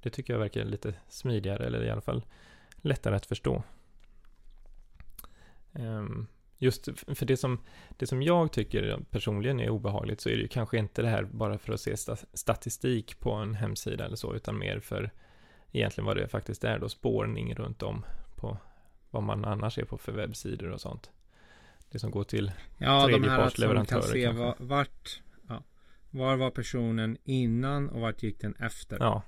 det 0.01 0.09
tycker 0.09 0.33
jag 0.33 0.39
verkar 0.39 0.65
lite 0.65 0.93
smidigare 1.09 1.65
eller 1.65 1.83
i 1.83 1.89
alla 1.89 2.01
fall 2.01 2.25
lättare 2.81 3.15
att 3.15 3.25
förstå. 3.25 3.63
Just 6.59 6.87
för 7.15 7.25
det 7.25 7.37
som, 7.37 7.59
det 7.97 8.07
som 8.07 8.21
jag 8.21 8.51
tycker 8.51 8.99
personligen 9.11 9.59
är 9.59 9.69
obehagligt 9.69 10.21
så 10.21 10.29
är 10.29 10.33
det 10.35 10.41
ju 10.41 10.47
kanske 10.47 10.77
inte 10.77 11.01
det 11.01 11.07
här 11.07 11.23
bara 11.23 11.57
för 11.57 11.73
att 11.73 11.81
se 11.81 11.93
sta- 11.95 12.25
statistik 12.33 13.19
på 13.19 13.31
en 13.31 13.55
hemsida 13.55 14.05
eller 14.05 14.15
så, 14.15 14.35
utan 14.35 14.57
mer 14.57 14.79
för 14.79 15.11
egentligen 15.71 16.05
vad 16.05 16.17
det 16.17 16.27
faktiskt 16.27 16.63
är 16.63 16.79
då, 16.79 16.89
spårning 16.89 17.55
runt 17.55 17.83
om 17.83 18.05
på 18.35 18.57
vad 19.09 19.23
man 19.23 19.45
annars 19.45 19.77
är 19.77 19.85
på 19.85 19.97
för 19.97 20.11
webbsidor 20.11 20.69
och 20.71 20.81
sånt. 20.81 21.11
Det 21.91 21.99
som 21.99 22.11
går 22.11 22.23
till, 22.23 22.51
Ja, 22.77 22.85
de 22.87 22.87
här 22.87 22.99
att 22.99 23.07
kan 23.07 23.11
tredjepartsleverantörer 23.21 24.01
se 24.01 24.23
kanske. 24.23 24.43
va- 24.43 24.55
vart, 24.59 25.21
ja, 25.49 25.63
var 26.09 26.35
var 26.35 26.51
personen 26.51 27.17
innan 27.23 27.89
och 27.89 28.01
vart 28.01 28.23
gick 28.23 28.41
den 28.41 28.55
efter. 28.55 28.97
ja. 28.99 29.21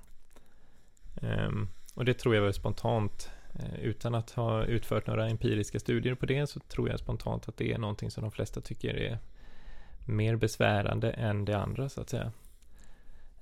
Ehm, 1.22 1.68
och 1.94 2.04
det 2.04 2.14
tror 2.14 2.34
jag 2.34 2.42
väl 2.42 2.54
spontant, 2.54 3.30
utan 3.82 4.14
att 4.14 4.30
ha 4.30 4.64
utfört 4.64 5.06
några 5.06 5.28
empiriska 5.28 5.80
studier 5.80 6.14
på 6.14 6.26
det, 6.26 6.46
så 6.46 6.60
tror 6.60 6.88
jag 6.88 6.98
spontant 6.98 7.48
att 7.48 7.56
det 7.56 7.72
är 7.72 7.78
någonting 7.78 8.10
som 8.10 8.22
de 8.22 8.30
flesta 8.30 8.60
tycker 8.60 8.96
är 8.96 9.18
mer 10.06 10.36
besvärande 10.36 11.10
än 11.10 11.44
det 11.44 11.58
andra 11.58 11.88
så 11.88 12.00
att 12.00 12.10
säga. 12.10 12.32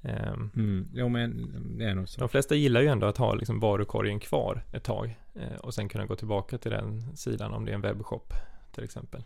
Um, 0.03 0.51
mm. 0.57 0.89
Jo, 0.95 1.09
men. 1.09 1.53
De 2.19 2.29
flesta 2.29 2.55
gillar 2.55 2.81
ju 2.81 2.87
ändå 2.87 3.07
att 3.07 3.17
ha 3.17 3.35
liksom 3.35 3.61
varukorgen 3.61 4.21
kvar 4.21 4.63
ett 4.73 4.85
tag 4.85 5.19
eh, 5.35 5.57
och 5.59 5.75
sen 5.75 5.89
kunna 5.89 6.07
gå 6.07 6.17
tillbaka 6.17 6.59
till 6.59 6.71
den 6.71 7.17
sidan 7.17 7.53
om 7.53 7.65
det 7.65 7.71
är 7.71 7.75
en 7.75 7.81
webbshop 7.81 8.33
till 8.73 8.85
exempel. 8.85 9.23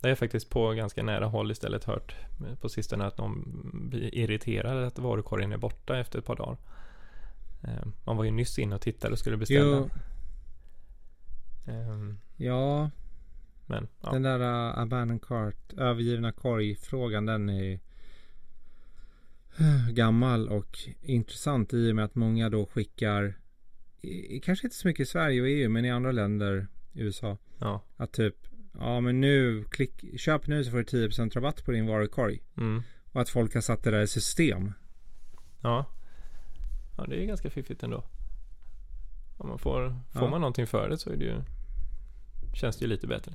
Det 0.00 0.06
har 0.06 0.08
jag 0.08 0.18
faktiskt 0.18 0.50
på 0.50 0.70
ganska 0.70 1.02
nära 1.02 1.26
håll 1.26 1.50
istället 1.50 1.84
hört 1.84 2.14
på 2.60 2.68
sistone 2.68 3.04
att 3.04 3.18
någon 3.18 3.60
blir 3.72 4.14
irriterad 4.14 4.84
att 4.84 4.98
varukorgen 4.98 5.52
är 5.52 5.56
borta 5.56 5.98
efter 5.98 6.18
ett 6.18 6.24
par 6.24 6.36
dagar. 6.36 6.56
Um, 7.60 7.92
man 8.04 8.16
var 8.16 8.24
ju 8.24 8.30
nyss 8.30 8.58
inne 8.58 8.74
och 8.74 8.80
tittade 8.80 9.12
och 9.12 9.18
skulle 9.18 9.36
beställa. 9.36 9.90
Um, 11.66 12.18
ja. 12.36 12.90
Men, 13.66 13.88
ja. 14.00 14.12
Den 14.12 14.22
där 14.22 14.40
uh, 14.40 14.78
abandoned 14.78 15.22
cart, 15.22 15.72
övergivna 15.72 16.32
korg-frågan, 16.32 17.26
den 17.26 17.48
är 17.48 17.80
gammal 19.90 20.48
och 20.48 20.78
intressant 21.00 21.74
i 21.74 21.92
och 21.92 21.96
med 21.96 22.04
att 22.04 22.14
många 22.14 22.48
då 22.48 22.66
skickar 22.66 23.34
kanske 24.42 24.66
inte 24.66 24.76
så 24.76 24.88
mycket 24.88 25.02
i 25.02 25.10
Sverige 25.10 25.40
och 25.40 25.48
EU 25.48 25.68
men 25.68 25.84
i 25.84 25.90
andra 25.90 26.12
länder 26.12 26.66
USA. 26.92 27.38
Ja. 27.58 27.82
Att 27.96 28.12
typ 28.12 28.36
Ja 28.78 29.00
men 29.00 29.20
nu 29.20 29.64
klick, 29.64 30.20
köp 30.20 30.46
nu 30.46 30.64
så 30.64 30.70
får 30.70 30.78
du 30.78 30.84
10% 30.84 31.34
rabatt 31.34 31.64
på 31.64 31.72
din 31.72 31.86
varukorg. 31.86 32.42
Mm. 32.56 32.82
Och 33.12 33.20
att 33.20 33.28
folk 33.28 33.54
har 33.54 33.60
satt 33.60 33.82
det 33.82 33.90
där 33.90 34.00
i 34.00 34.06
system. 34.06 34.72
Ja. 35.60 35.86
Ja 37.00 37.06
det 37.06 37.22
är 37.22 37.26
ganska 37.26 37.50
fiffigt 37.50 37.82
ändå. 37.82 38.04
Om 39.36 39.48
man 39.48 39.58
får, 39.58 39.88
får 40.12 40.22
ja. 40.22 40.30
man 40.30 40.40
någonting 40.40 40.66
för 40.66 40.88
det 40.88 40.98
så 40.98 41.10
är 41.10 41.16
det 41.16 41.24
ju 41.24 41.42
Känns 42.54 42.76
det 42.76 42.84
ju 42.84 42.88
lite 42.88 43.06
bättre. 43.06 43.34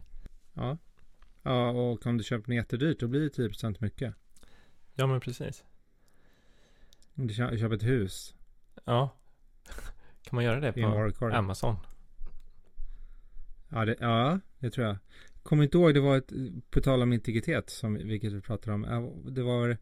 Ja. 0.54 0.78
Ja 1.44 1.70
och 1.70 2.06
om 2.06 2.18
du 2.18 2.24
köper 2.24 2.48
den 2.48 2.56
jättedyrt 2.56 3.00
då 3.00 3.08
blir 3.08 3.22
det 3.22 3.38
10% 3.38 3.78
mycket. 3.80 4.14
Ja 4.94 5.08
men 5.08 5.20
precis. 5.20 5.64
Om 7.16 7.28
du 7.28 7.34
köper 7.34 7.74
ett 7.76 7.84
hus. 7.84 8.36
Ja. 8.84 9.10
Kan 10.24 10.36
man 10.36 10.44
göra 10.44 10.60
det 10.60 10.74
på 11.20 11.26
Amazon? 11.26 11.76
Ja 13.70 13.86
det, 13.86 13.96
ja, 14.00 14.40
det 14.60 14.70
tror 14.70 14.88
jag. 14.88 14.98
Kommer 15.44 15.64
inte 15.64 15.78
ihåg, 15.78 15.94
det 15.94 16.00
var 16.00 16.18
ett, 16.18 16.32
på 16.70 16.82
tal 16.82 17.02
om 17.02 17.14
integritet, 17.14 17.70
som, 17.70 17.94
vilket 17.94 18.34
vi 18.34 18.42
pratade 18.42 18.74
om. 18.74 19.12
Det 19.26 19.44
var, 19.44 19.78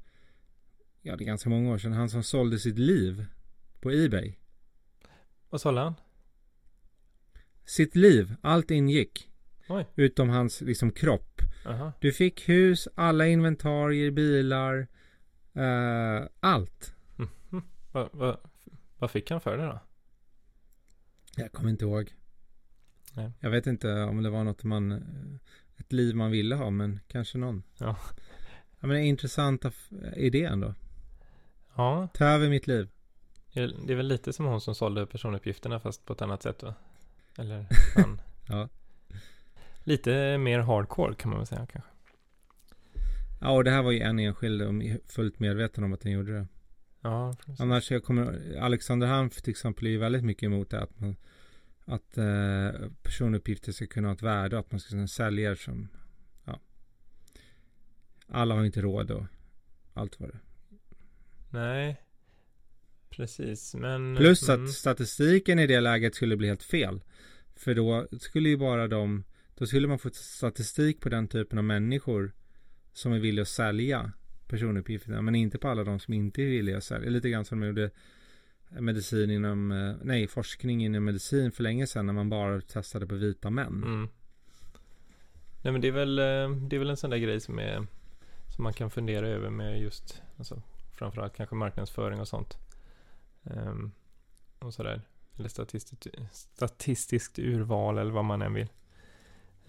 ja 1.02 1.16
det 1.16 1.24
är 1.24 1.26
ganska 1.26 1.50
många 1.50 1.74
år 1.74 1.78
sedan, 1.78 1.94
han 1.94 2.10
som 2.10 2.24
sålde 2.24 2.60
sitt 2.60 2.78
liv 2.80 3.26
på 3.84 3.92
Ebay. 3.92 4.34
Vad 5.50 5.62
sålde 5.62 5.82
han? 5.82 5.94
Sitt 7.66 7.96
liv, 7.96 8.36
allt 8.42 8.72
ingick. 8.72 9.30
Oj. 9.70 9.86
Utom 9.96 10.30
hans 10.30 10.62
liksom 10.62 10.92
kropp. 10.92 11.42
Aha. 11.66 11.94
Du 12.00 12.12
fick 12.12 12.50
hus, 12.50 12.88
alla 12.96 13.28
inventarier, 13.28 14.12
bilar, 14.12 14.88
uh, 15.58 16.28
allt. 16.40 16.96
Mm. 17.18 17.64
Vad 17.92 18.10
va, 18.14 18.40
va 18.98 19.08
fick 19.08 19.32
han 19.32 19.42
för 19.42 19.58
det 19.58 19.66
då? 19.66 19.80
Jag 21.36 21.52
kommer 21.52 21.70
inte 21.70 21.86
ihåg. 21.86 22.14
Nej. 23.14 23.32
Jag 23.40 23.50
vet 23.50 23.68
inte 23.68 24.04
om 24.04 24.24
det 24.24 24.30
var 24.30 24.44
något 24.44 24.64
man 24.64 24.92
ett 25.78 25.94
liv 25.94 26.16
man 26.16 26.32
ville 26.32 26.56
ha 26.56 26.70
men 26.70 27.00
kanske 27.08 27.38
någon. 27.38 27.64
Ja. 27.78 27.98
Ja 28.80 28.88
men 28.88 28.90
det 28.90 29.00
är 29.00 29.06
intressanta 29.06 29.72
idé 30.16 30.44
ändå. 30.44 30.76
Ja. 31.76 32.08
Ta 32.14 32.26
över 32.26 32.50
mitt 32.50 32.68
liv. 32.68 32.90
Det 33.54 33.94
är 33.94 33.96
väl 33.96 34.08
lite 34.08 34.34
som 34.34 34.46
hon 34.46 34.62
som 34.62 34.76
sålde 34.76 35.06
personuppgifterna 35.06 35.80
fast 35.80 36.06
på 36.06 36.14
ett 36.14 36.22
annat 36.22 36.44
sätt 36.44 36.64
va? 36.64 36.74
Eller 37.38 37.66
han. 37.96 38.22
ja. 38.48 38.70
Lite 39.84 40.38
mer 40.38 40.60
hardcore 40.60 41.16
kan 41.16 41.30
man 41.30 41.40
väl 41.40 41.48
säga 41.48 41.68
kanske. 41.72 41.90
Ja 43.42 43.52
och 43.52 43.64
det 43.64 43.72
här 43.72 43.84
var 43.84 43.92
ju 43.92 44.00
en 44.00 44.20
enskild 44.20 44.62
och 44.62 44.74
fullt 45.08 45.40
medveten 45.40 45.84
om 45.84 45.94
att 45.94 46.02
den 46.02 46.12
gjorde 46.12 46.34
det. 46.34 46.48
Ja. 47.02 47.34
Precis. 47.46 47.62
Annars 47.62 47.92
jag 47.92 48.04
kommer 48.04 48.56
Alexander 48.62 49.08
Hanf 49.08 49.42
till 49.42 49.52
exempel 49.52 49.86
är 49.86 49.92
ju 49.92 49.98
väldigt 49.98 50.24
mycket 50.24 50.44
emot 50.44 50.70
det 50.70 50.82
att 50.82 51.00
man 51.00 51.16
att 51.86 52.18
eh, 52.18 52.90
personuppgifter 53.02 53.72
ska 53.72 53.88
kunna 53.88 54.08
ha 54.08 54.16
ett 54.16 54.22
värde 54.22 54.56
och 54.56 54.60
att 54.60 54.72
man 54.72 54.80
ska 54.80 54.90
kunna 54.90 55.08
sälja 55.08 55.56
som 55.56 55.88
ja, 56.46 56.60
alla 58.28 58.56
har 58.56 58.64
inte 58.64 58.82
råd 58.82 59.12
och 59.12 59.24
allt 59.94 60.20
vad 60.20 60.30
det 60.30 60.40
Nej, 61.50 62.03
precis, 63.16 63.76
men 63.76 64.16
Plus 64.16 64.50
att 64.50 64.58
mm. 64.58 64.68
statistiken 64.68 65.60
i 65.60 65.68
det 65.68 65.82
läget 65.82 66.16
skulle 66.16 66.38
bli 66.38 66.48
helt 66.48 66.64
fel. 66.64 67.02
För 67.56 67.76
då 67.76 68.08
skulle 68.20 68.50
ju 68.50 68.58
bara 68.58 68.88
de 68.88 69.24
Då 69.58 69.66
skulle 69.66 69.88
man 69.88 70.00
få 70.00 70.10
statistik 70.14 71.02
på 71.02 71.10
den 71.10 71.28
typen 71.28 71.58
av 71.58 71.64
människor 71.64 72.32
Som 72.94 73.14
är 73.14 73.20
villiga 73.20 73.42
att 73.42 73.48
sälja 73.48 74.12
personuppgifterna 74.48 75.22
men 75.22 75.36
inte 75.36 75.58
på 75.58 75.68
alla 75.68 75.84
de 75.84 76.00
som 76.00 76.14
inte 76.14 76.42
är 76.42 76.46
villiga 76.46 76.78
att 76.78 76.84
sälja. 76.84 77.10
Lite 77.10 77.30
grann 77.30 77.46
som 77.46 77.60
de 77.60 77.68
gjorde 77.68 77.92
medicin 78.70 79.30
inom, 79.30 79.72
eh, 79.72 79.96
nej 80.02 80.28
forskning 80.28 80.86
inom 80.86 81.04
medicin 81.04 81.52
för 81.52 81.64
länge 81.64 81.88
sedan 81.88 82.06
när 82.06 82.14
man 82.14 82.30
bara 82.30 82.62
testade 82.62 83.08
på 83.08 83.16
vita 83.16 83.50
män. 83.50 83.84
Mm. 83.84 84.10
Nej 85.62 85.72
men 85.72 85.82
det 85.82 85.88
är 85.88 85.92
väl, 85.92 86.20
eh, 86.20 86.50
det 86.50 86.76
är 86.76 86.80
väl 86.80 86.90
en 86.90 86.98
sån 86.98 87.10
där 87.10 87.18
grej 87.18 87.40
som 87.40 87.60
är 87.60 87.88
som 88.56 88.64
man 88.64 88.74
kan 88.74 88.92
fundera 88.92 89.28
över 89.28 89.50
med 89.50 89.82
just 89.82 90.22
alltså, 90.38 90.62
framförallt 90.92 91.36
kanske 91.36 91.56
marknadsföring 91.56 92.20
och 92.20 92.28
sånt. 92.28 92.58
Um, 93.44 93.92
och 94.60 94.74
sådär. 94.74 95.02
Eller 95.38 95.50
statistiskt, 95.50 96.08
statistiskt 96.32 97.40
urval 97.40 97.98
eller 97.98 98.12
vad 98.12 98.26
man 98.26 98.42
än 98.42 98.54
vill. 98.54 98.70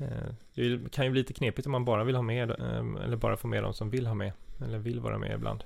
Uh, 0.00 0.34
det 0.54 0.92
kan 0.92 1.04
ju 1.04 1.10
bli 1.10 1.20
lite 1.20 1.34
knepigt 1.34 1.66
om 1.66 1.72
man 1.72 1.84
bara 1.84 2.04
vill 2.04 2.14
ha 2.14 2.22
med 2.22 2.60
um, 2.60 2.96
eller 2.96 3.16
bara 3.16 3.36
få 3.36 3.48
med 3.48 3.62
de 3.62 3.74
som 3.74 3.90
vill 3.90 4.06
ha 4.06 4.14
med. 4.14 4.32
Eller 4.60 4.78
vill 4.78 5.00
vara 5.00 5.18
med 5.18 5.34
ibland. 5.34 5.64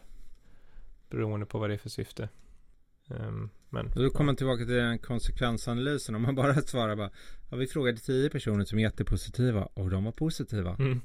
Beroende 1.11 1.47
på 1.47 1.59
vad 1.59 1.71
det 1.71 1.75
är 1.75 1.79
för 1.79 1.89
syfte. 1.89 2.29
Men, 3.71 3.91
då 3.95 4.11
kommer 4.11 4.27
man 4.27 4.37
tillbaka 4.37 4.65
till 4.65 4.75
den 4.75 4.99
konsekvensanalysen. 4.99 6.15
Om 6.15 6.23
man 6.23 6.35
bara 6.35 6.55
svarar 6.55 6.97
bara. 6.97 7.11
Ja, 7.51 7.57
vi 7.57 7.67
frågade 7.67 7.99
tio 7.99 8.31
personer 8.31 8.65
som 8.65 8.79
är 8.79 8.83
jättepositiva 8.83 9.69
och 9.75 9.91
de 9.91 10.05
var 10.05 10.13
positiva. 10.13 10.77
Mm. 10.79 11.01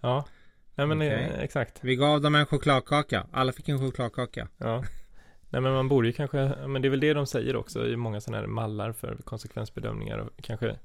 Ja, 0.00 0.26
Nej, 0.74 0.86
men 0.86 0.98
okay. 0.98 1.08
eh, 1.08 1.40
exakt. 1.40 1.78
Vi 1.84 1.96
gav 1.96 2.20
dem 2.20 2.34
en 2.34 2.46
chokladkaka. 2.46 3.26
Alla 3.32 3.52
fick 3.52 3.68
en 3.68 3.78
chokladkaka. 3.78 4.48
Ja. 4.58 4.84
Nej 5.50 5.62
men 5.62 5.72
man 5.72 5.88
borde 5.88 6.06
ju 6.08 6.12
kanske, 6.12 6.54
men 6.66 6.82
det 6.82 6.88
är 6.88 6.90
väl 6.90 7.00
det 7.00 7.14
de 7.14 7.26
säger 7.26 7.56
också 7.56 7.86
i 7.86 7.96
många 7.96 8.20
sådana 8.20 8.40
här 8.40 8.46
mallar 8.46 8.92
för 8.92 9.16
konsekvensbedömningar 9.24 10.18
och 10.18 10.30
kanske 10.42 10.76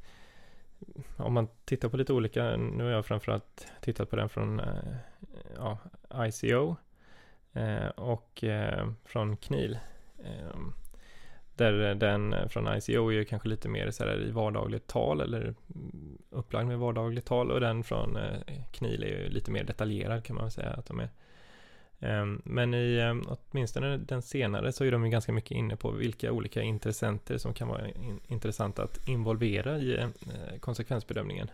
om 1.17 1.33
man 1.33 1.47
tittar 1.65 1.89
på 1.89 1.97
lite 1.97 2.13
olika, 2.13 2.57
nu 2.57 2.83
har 2.83 2.91
jag 2.91 3.05
framförallt 3.05 3.67
tittat 3.81 4.09
på 4.09 4.15
den 4.15 4.29
från 4.29 4.59
eh, 4.59 4.95
ja, 5.55 5.77
ICO 6.25 6.75
eh, 7.53 7.87
och 7.87 8.43
eh, 8.43 8.87
från 9.05 9.37
KNIL 9.37 9.79
där 11.55 11.95
den 11.95 12.49
från 12.49 12.77
ICO 12.77 13.09
är 13.09 13.11
ju 13.11 13.25
kanske 13.25 13.49
lite 13.49 13.69
mer 13.69 13.91
så 13.91 14.03
här 14.03 14.27
i 14.27 14.31
vardagligt 14.31 14.87
tal 14.87 15.21
eller 15.21 15.55
upplagd 16.29 16.67
med 16.67 16.79
vardagligt 16.79 17.25
tal 17.25 17.51
och 17.51 17.59
den 17.59 17.83
från 17.83 18.17
KNIL 18.71 19.03
är 19.03 19.07
ju 19.07 19.29
lite 19.29 19.51
mer 19.51 19.63
detaljerad 19.63 20.23
kan 20.23 20.35
man 20.35 20.51
säga 20.51 20.69
att 20.69 20.85
de 20.85 20.99
är. 20.99 21.09
Ehm, 21.99 22.41
men 22.45 22.73
i 22.73 22.99
ehm, 22.99 23.23
åtminstone 23.27 23.97
den 23.97 24.21
senare 24.21 24.71
så 24.71 24.83
är 24.83 24.91
de 24.91 25.05
ju 25.05 25.11
ganska 25.11 25.31
mycket 25.31 25.51
inne 25.51 25.75
på 25.75 25.91
vilka 25.91 26.31
olika 26.31 26.61
intressenter 26.61 27.37
som 27.37 27.53
kan 27.53 27.67
vara 27.67 27.87
intressanta 28.27 28.83
att 28.83 29.07
involvera 29.07 29.77
i 29.77 29.97
ehm, 29.97 30.13
eh, 30.21 30.59
konsekvensbedömningen. 30.59 31.51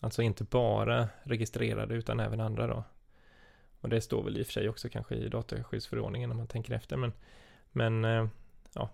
Alltså 0.00 0.22
inte 0.22 0.44
bara 0.44 1.08
registrerade 1.22 1.94
utan 1.94 2.20
även 2.20 2.40
andra 2.40 2.66
då. 2.66 2.84
Och 3.80 3.88
det 3.88 4.00
står 4.00 4.22
väl 4.22 4.38
i 4.38 4.42
och 4.42 4.46
för 4.46 4.52
sig 4.52 4.68
också 4.68 4.88
kanske 4.88 5.14
i 5.14 5.28
dataskyddsförordningen 5.28 6.30
om 6.30 6.36
man 6.36 6.46
tänker 6.46 6.74
efter 6.74 6.96
men 6.96 7.12
men 7.72 8.04
eh, 8.04 8.26
ja, 8.74 8.90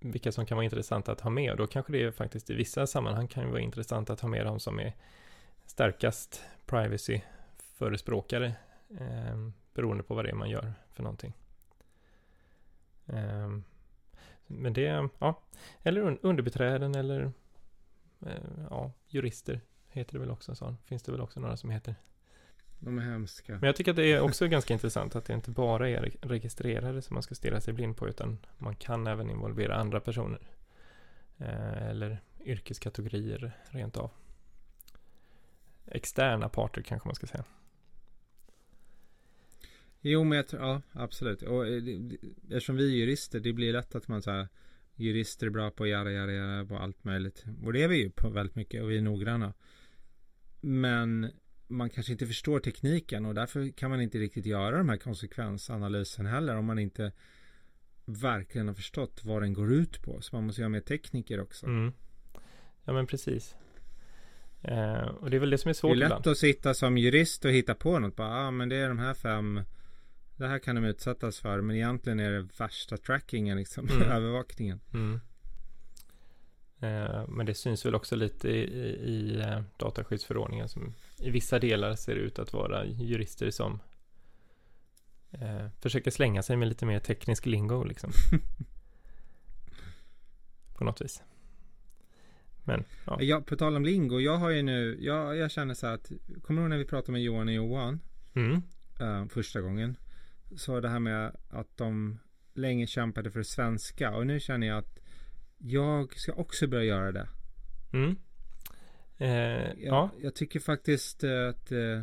vilka 0.00 0.32
som 0.32 0.46
kan 0.46 0.56
vara 0.56 0.64
intressanta 0.64 1.12
att 1.12 1.20
ha 1.20 1.30
med 1.30 1.50
och 1.50 1.56
då 1.56 1.66
kanske 1.66 1.92
det 1.92 2.02
är 2.02 2.10
faktiskt 2.10 2.50
i 2.50 2.54
vissa 2.54 2.86
sammanhang 2.86 3.28
kan 3.28 3.50
vara 3.50 3.60
intressant 3.60 4.10
att 4.10 4.20
ha 4.20 4.28
med 4.28 4.46
de 4.46 4.60
som 4.60 4.80
är 4.80 4.92
starkast 5.66 6.42
privacy 6.66 7.20
förespråkare 7.74 8.54
eh, 8.90 9.48
beroende 9.74 10.02
på 10.02 10.14
vad 10.14 10.24
det 10.24 10.30
är 10.30 10.34
man 10.34 10.50
gör 10.50 10.72
för 10.90 11.02
någonting. 11.02 11.32
Eh, 13.06 13.58
men 14.46 14.72
det, 14.72 15.08
ja, 15.18 15.42
eller 15.82 16.18
underbiträden 16.22 16.94
eller 16.94 17.32
eh, 18.20 18.66
ja, 18.70 18.92
jurister 19.08 19.60
heter 19.88 20.12
det 20.12 20.18
väl 20.18 20.30
också, 20.30 20.54
så 20.54 20.76
finns 20.84 21.02
det 21.02 21.12
väl 21.12 21.20
också 21.20 21.40
några 21.40 21.56
som 21.56 21.70
heter. 21.70 21.94
De 22.78 22.98
är 22.98 23.02
hemska. 23.02 23.52
Men 23.52 23.62
jag 23.62 23.76
tycker 23.76 23.90
att 23.90 23.96
det 23.96 24.12
är 24.12 24.20
också 24.20 24.48
ganska 24.48 24.74
intressant 24.74 25.16
att 25.16 25.24
det 25.24 25.34
inte 25.34 25.50
bara 25.50 25.88
är 25.88 26.16
registrerade 26.20 27.02
som 27.02 27.14
man 27.14 27.22
ska 27.22 27.34
stirra 27.34 27.60
sig 27.60 27.74
blind 27.74 27.96
på 27.96 28.08
utan 28.08 28.38
man 28.58 28.76
kan 28.76 29.06
även 29.06 29.30
involvera 29.30 29.76
andra 29.76 30.00
personer. 30.00 30.48
Eh, 31.38 31.88
eller 31.88 32.22
yrkeskategorier 32.44 33.52
rent 33.70 33.96
av. 33.96 34.10
Externa 35.86 36.48
parter 36.48 36.82
kanske 36.82 37.08
man 37.08 37.14
ska 37.14 37.26
säga. 37.26 37.44
Jo 40.00 40.24
men 40.24 40.36
jag 40.36 40.48
tror, 40.48 40.62
ja 40.62 40.82
absolut. 40.92 41.42
Och 41.42 41.66
eh, 41.68 41.82
eftersom 42.44 42.76
vi 42.76 42.92
är 42.92 42.96
jurister, 42.96 43.40
det 43.40 43.52
blir 43.52 43.72
lätt 43.72 43.94
att 43.94 44.08
man 44.08 44.22
säger 44.22 44.48
jurister 44.96 45.46
är 45.46 45.50
bra 45.50 45.70
på 45.70 45.86
göra, 45.86 46.12
göra, 46.12 46.32
göra 46.32 46.64
på 46.64 46.76
allt 46.76 47.04
möjligt. 47.04 47.44
Och 47.64 47.72
det 47.72 47.82
är 47.82 47.88
vi 47.88 47.96
ju 47.96 48.10
på 48.10 48.28
väldigt 48.28 48.56
mycket 48.56 48.82
och 48.82 48.90
vi 48.90 48.96
är 48.96 49.02
noggranna. 49.02 49.54
Men 50.60 51.30
man 51.68 51.90
kanske 51.90 52.12
inte 52.12 52.26
förstår 52.26 52.60
tekniken 52.60 53.26
och 53.26 53.34
därför 53.34 53.68
kan 53.68 53.90
man 53.90 54.00
inte 54.00 54.18
riktigt 54.18 54.46
göra 54.46 54.78
de 54.78 54.88
här 54.88 54.96
konsekvensanalysen 54.96 56.26
heller 56.26 56.56
om 56.56 56.64
man 56.64 56.78
inte 56.78 57.12
verkligen 58.04 58.68
har 58.68 58.74
förstått 58.74 59.20
vad 59.24 59.42
den 59.42 59.52
går 59.52 59.72
ut 59.72 60.02
på. 60.02 60.20
Så 60.20 60.36
man 60.36 60.46
måste 60.46 60.60
göra 60.60 60.68
med 60.68 60.84
tekniker 60.84 61.40
också. 61.40 61.66
Mm. 61.66 61.92
Ja 62.84 62.92
men 62.92 63.06
precis. 63.06 63.56
Eh, 64.62 65.06
och 65.06 65.30
det 65.30 65.36
är 65.36 65.40
väl 65.40 65.50
det 65.50 65.58
som 65.58 65.68
är 65.68 65.72
svårt 65.72 65.90
Det 65.90 65.94
är 65.94 65.96
lätt 65.98 66.06
ibland. 66.06 66.26
att 66.26 66.38
sitta 66.38 66.74
som 66.74 66.98
jurist 66.98 67.44
och 67.44 67.50
hitta 67.50 67.74
på 67.74 67.98
något. 67.98 68.16
Bara, 68.16 68.46
ah, 68.46 68.50
men 68.50 68.68
det 68.68 68.76
är 68.76 68.88
de 68.88 68.98
här 68.98 69.14
fem. 69.14 69.60
Det 70.36 70.48
här 70.48 70.58
kan 70.58 70.74
de 70.76 70.84
utsättas 70.84 71.40
för. 71.40 71.60
Men 71.60 71.76
egentligen 71.76 72.20
är 72.20 72.30
det 72.30 72.48
värsta 72.58 72.96
trackingen 72.96 73.56
liksom. 73.56 73.88
Mm. 73.88 74.02
övervakningen. 74.10 74.80
Mm. 74.94 75.20
Eh, 76.80 77.28
men 77.28 77.46
det 77.46 77.54
syns 77.54 77.86
väl 77.86 77.94
också 77.94 78.16
lite 78.16 78.48
i, 78.48 78.60
i, 78.60 78.86
i 79.10 79.40
eh, 79.40 79.62
dataskyddsförordningen 79.76 80.68
som 80.68 80.94
i 81.18 81.30
vissa 81.30 81.58
delar 81.58 81.94
ser 81.94 82.16
ut 82.16 82.38
att 82.38 82.52
vara 82.52 82.84
jurister 82.86 83.50
som 83.50 83.80
eh, 85.30 85.68
försöker 85.80 86.10
slänga 86.10 86.42
sig 86.42 86.56
med 86.56 86.68
lite 86.68 86.86
mer 86.86 86.98
teknisk 86.98 87.46
lingo 87.46 87.84
liksom. 87.84 88.10
På 90.74 90.84
något 90.84 91.00
vis. 91.00 91.22
Men, 92.64 92.84
ja. 93.04 93.22
Ja, 93.22 93.40
på 93.40 93.56
tal 93.56 93.76
om 93.76 93.84
lingo. 93.84 94.20
Jag 94.20 94.36
har 94.36 94.50
ju 94.50 94.62
nu. 94.62 94.98
Jag, 95.00 95.36
jag 95.36 95.50
känner 95.50 95.74
så 95.74 95.86
här 95.86 95.94
att. 95.94 96.12
Kommer 96.42 96.60
du 96.60 96.62
ihåg 96.62 96.70
när 96.70 96.78
vi 96.78 96.84
pratade 96.84 97.12
med 97.12 97.22
Johan 97.22 97.48
och 97.48 97.54
Johan? 97.54 98.00
Mm. 98.34 98.62
eh, 99.00 99.26
första 99.28 99.60
gången. 99.60 99.96
Så 100.56 100.80
det 100.80 100.88
här 100.88 100.98
med 100.98 101.36
att 101.48 101.76
de 101.76 102.18
länge 102.54 102.86
kämpade 102.86 103.30
för 103.30 103.42
svenska. 103.42 104.16
Och 104.16 104.26
nu 104.26 104.40
känner 104.40 104.66
jag 104.66 104.78
att 104.78 104.98
jag 105.58 106.18
ska 106.18 106.32
också 106.32 106.66
börja 106.66 106.84
göra 106.84 107.12
det. 107.12 107.28
Mm. 107.92 108.16
Eh, 109.18 109.28
Jag, 109.28 109.76
ja. 109.78 110.10
jag 110.22 110.34
tycker 110.34 110.60
faktiskt 110.60 111.24
eh, 111.24 111.48
att 111.48 111.72
eh, 111.72 112.02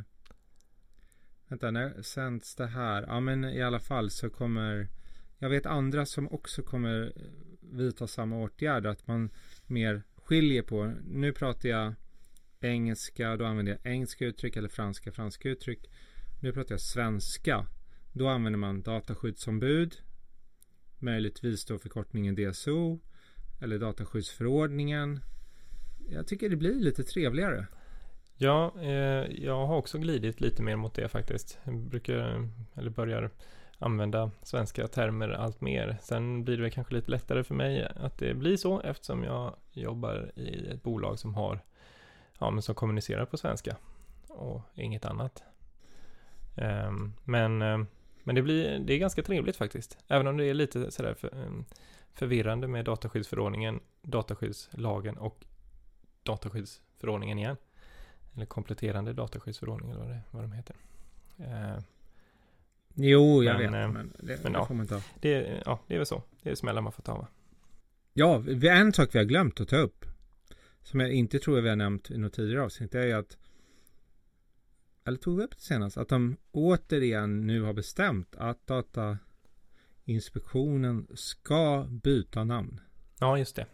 Vänta, 1.48 1.72
när 1.72 2.02
sänds 2.02 2.56
det 2.56 2.68
här? 2.68 3.06
Ja 3.08 3.20
men 3.20 3.46
i 3.46 3.62
alla 3.62 3.80
fall 3.80 4.10
så 4.10 4.30
kommer 4.30 4.88
Jag 5.38 5.50
vet 5.50 5.66
andra 5.66 6.06
som 6.06 6.32
också 6.34 6.64
kommer 6.64 7.14
eh, 7.16 7.24
vidta 7.78 8.08
samma 8.08 8.38
åtgärder. 8.38 8.90
Att 8.90 9.08
man 9.08 9.30
mer 9.68 10.04
skiljer 10.16 10.62
på. 10.62 10.94
Nu 11.06 11.34
pratar 11.34 11.70
jag 11.70 11.94
engelska, 12.60 13.36
då 13.38 13.46
använder 13.46 13.72
jag 13.72 13.94
engelska 13.94 14.26
uttryck 14.26 14.56
eller 14.58 14.70
franska, 14.70 15.12
franska 15.12 15.50
uttryck. 15.50 15.90
Nu 16.42 16.54
pratar 16.54 16.74
jag 16.74 16.82
svenska. 16.82 17.68
Då 18.14 18.28
använder 18.28 18.60
man 18.60 18.82
dataskyddsombud. 18.82 19.96
Möjligtvis 21.00 21.66
då 21.66 21.80
förkortningen 21.80 22.36
DSO. 22.36 23.00
Eller 23.62 23.80
dataskyddsförordningen. 23.80 25.20
Jag 26.10 26.28
tycker 26.28 26.50
det 26.50 26.56
blir 26.56 26.76
lite 26.76 27.04
trevligare. 27.04 27.68
Ja, 28.36 28.74
eh, 28.82 29.44
jag 29.44 29.66
har 29.66 29.78
också 29.78 29.98
glidit 29.98 30.42
lite 30.42 30.64
mer 30.64 30.76
mot 30.76 30.94
det 30.94 31.10
faktiskt. 31.10 31.60
Jag 31.64 31.76
brukar, 31.76 32.50
eller 32.76 32.90
börjar 32.90 33.32
använda 33.80 34.32
svenska 34.44 34.88
termer 34.88 35.30
allt 35.30 35.62
mer. 35.62 35.98
Sen 36.02 36.44
blir 36.44 36.58
det 36.58 36.70
kanske 36.70 36.94
lite 36.94 37.12
lättare 37.12 37.44
för 37.44 37.56
mig 37.56 37.88
att 37.96 38.18
det 38.18 38.34
blir 38.34 38.58
så 38.58 38.82
eftersom 38.82 39.24
jag 39.24 39.56
jobbar 39.72 40.32
i 40.36 40.68
ett 40.68 40.84
bolag 40.84 41.20
som 41.20 41.36
har, 41.36 41.60
ja 42.40 42.52
men 42.52 42.62
som 42.62 42.76
kommunicerar 42.76 43.26
på 43.26 43.38
svenska 43.38 43.78
och 44.28 44.62
inget 44.76 45.06
annat. 45.06 45.44
Eh, 46.56 46.92
men, 47.24 47.62
eh, 47.62 47.80
men 48.24 48.36
det 48.36 48.42
blir, 48.42 48.80
det 48.80 48.94
är 48.94 48.98
ganska 48.98 49.24
trevligt 49.24 49.56
faktiskt. 49.56 49.98
Även 50.08 50.28
om 50.28 50.38
det 50.38 50.46
är 50.46 50.54
lite 50.54 50.92
sådär 50.92 51.14
för, 51.14 51.34
ehm, 51.46 51.66
förvirrande 52.14 52.68
med 52.68 52.86
dataskyddsförordningen, 52.86 53.80
dataskyddslagen 54.02 55.18
och 55.18 55.46
dataskyddsförordningen 56.24 57.40
igen. 57.40 57.58
Eller 58.36 58.46
kompletterande 58.46 59.14
dataskyddsförordning 59.14 59.90
eller 59.92 60.00
vad, 60.02 60.10
det, 60.10 60.20
vad 60.32 60.44
de 60.44 60.52
heter. 60.52 60.76
Eh, 61.38 61.84
Jo, 62.96 63.44
jag 63.44 63.58
Men, 63.60 63.72
vet. 63.72 63.82
eh, 63.84 63.92
Men 63.92 64.14
det, 64.20 64.44
men 64.44 64.54
det 64.54 64.66
får 64.68 64.74
man 64.76 64.88
ta. 64.88 65.02
det, 65.20 65.62
ja, 65.66 65.80
det 65.88 65.94
är 65.94 65.98
väl 65.98 66.06
så. 66.06 66.24
Det 66.42 66.50
är 66.52 66.56
smällar 66.56 66.82
man 66.82 66.92
får 66.92 67.04
ta 67.04 67.18
va? 67.18 67.28
Ja, 68.14 68.44
en 68.64 68.94
sak 68.94 69.16
vi 69.16 69.20
har 69.20 69.26
glömt 69.26 69.62
att 69.62 69.70
ta 69.70 69.78
upp. 69.78 70.06
Som 70.84 71.00
jag 71.00 71.12
inte 71.12 71.40
tror 71.40 71.62
vi 71.62 71.70
har 71.70 71.76
nämnt 71.76 72.12
i 72.12 72.18
något 72.18 72.34
tidigare 72.34 72.64
avsnitt. 72.64 72.92
Det 72.92 73.00
är 73.00 73.06
ju 73.06 73.14
att 73.14 73.38
eller 75.06 75.18
tog 75.18 75.38
vi 75.38 75.44
upp 75.44 75.52
det 75.52 75.62
senast? 75.62 75.98
Att 75.98 76.10
de 76.10 76.38
återigen 76.52 77.48
nu 77.48 77.62
har 77.62 77.74
bestämt 77.74 78.36
att 78.36 78.68
Datainspektionen 78.68 81.08
ska 81.14 81.88
byta 81.90 82.44
namn. 82.44 82.80
Ja, 83.20 83.38
just 83.38 83.56
det. 83.56 83.66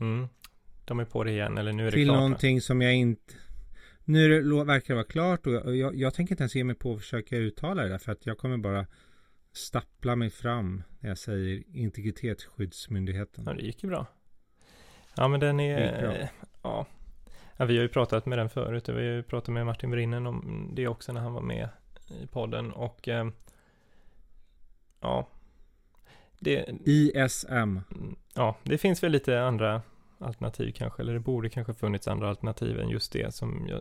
Mm. 0.00 0.28
De 0.84 1.00
är 1.00 1.04
på 1.04 1.24
det 1.24 1.30
igen, 1.30 1.58
eller 1.58 1.72
nu 1.72 1.82
är 1.82 1.86
det 1.90 1.92
Till 1.92 2.06
klart. 2.06 2.16
va? 2.16 2.20
någonting 2.20 2.60
som 2.60 2.80
jag 2.80 2.94
inte... 2.94 3.34
Nu 4.04 4.42
det, 4.42 4.64
verkar 4.64 4.94
det 4.94 4.94
vara 4.94 5.04
klart 5.06 5.46
och 5.46 5.52
jag, 5.52 5.76
jag, 5.76 5.96
jag 5.96 6.14
tänker 6.14 6.32
inte 6.32 6.42
ens 6.42 6.54
ge 6.54 6.64
mig 6.64 6.76
på 6.76 6.92
att 6.92 6.98
försöka 7.00 7.36
uttala 7.36 7.82
det 7.82 7.88
där, 7.88 7.98
för 7.98 8.12
att 8.12 8.26
jag 8.26 8.38
kommer 8.38 8.58
bara 8.58 8.86
stappla 9.52 10.16
mig 10.16 10.30
fram 10.30 10.82
när 11.00 11.08
jag 11.08 11.18
säger 11.18 11.62
Integritetsskyddsmyndigheten. 11.76 13.44
Ja, 13.46 13.54
det 13.54 13.62
gick 13.62 13.82
ju 13.82 13.88
bra. 13.88 14.06
Ja, 15.16 15.28
men 15.28 15.40
den 15.40 15.60
är... 15.60 16.30
Ja. 16.62 16.86
Ja. 17.60 17.66
Vi 17.66 17.76
har 17.76 17.82
ju 17.82 17.88
pratat 17.88 18.26
med 18.26 18.38
den 18.38 18.50
förut. 18.50 18.88
och 18.88 18.94
Vi 18.94 19.06
har 19.08 19.14
ju 19.14 19.22
pratat 19.22 19.54
med 19.54 19.66
Martin 19.66 19.90
Brinnen 19.90 20.26
om 20.26 20.70
det 20.74 20.88
också 20.88 21.12
när 21.12 21.20
han 21.20 21.32
var 21.32 21.42
med 21.42 21.68
i 22.22 22.26
podden. 22.26 22.72
Och... 22.72 23.08
Eh, 23.08 23.28
ja. 25.00 25.28
Det, 26.38 26.64
ISM. 26.84 27.52
Mm, 27.52 28.16
Ja, 28.34 28.56
det 28.62 28.78
finns 28.78 29.02
väl 29.02 29.12
lite 29.12 29.42
andra 29.42 29.82
alternativ 30.18 30.72
kanske, 30.72 31.02
eller 31.02 31.12
det 31.12 31.20
borde 31.20 31.48
kanske 31.48 31.74
funnits 31.74 32.08
andra 32.08 32.28
alternativ 32.28 32.80
än 32.80 32.88
just 32.88 33.12
det 33.12 33.34
som 33.34 33.68
jag, 33.68 33.80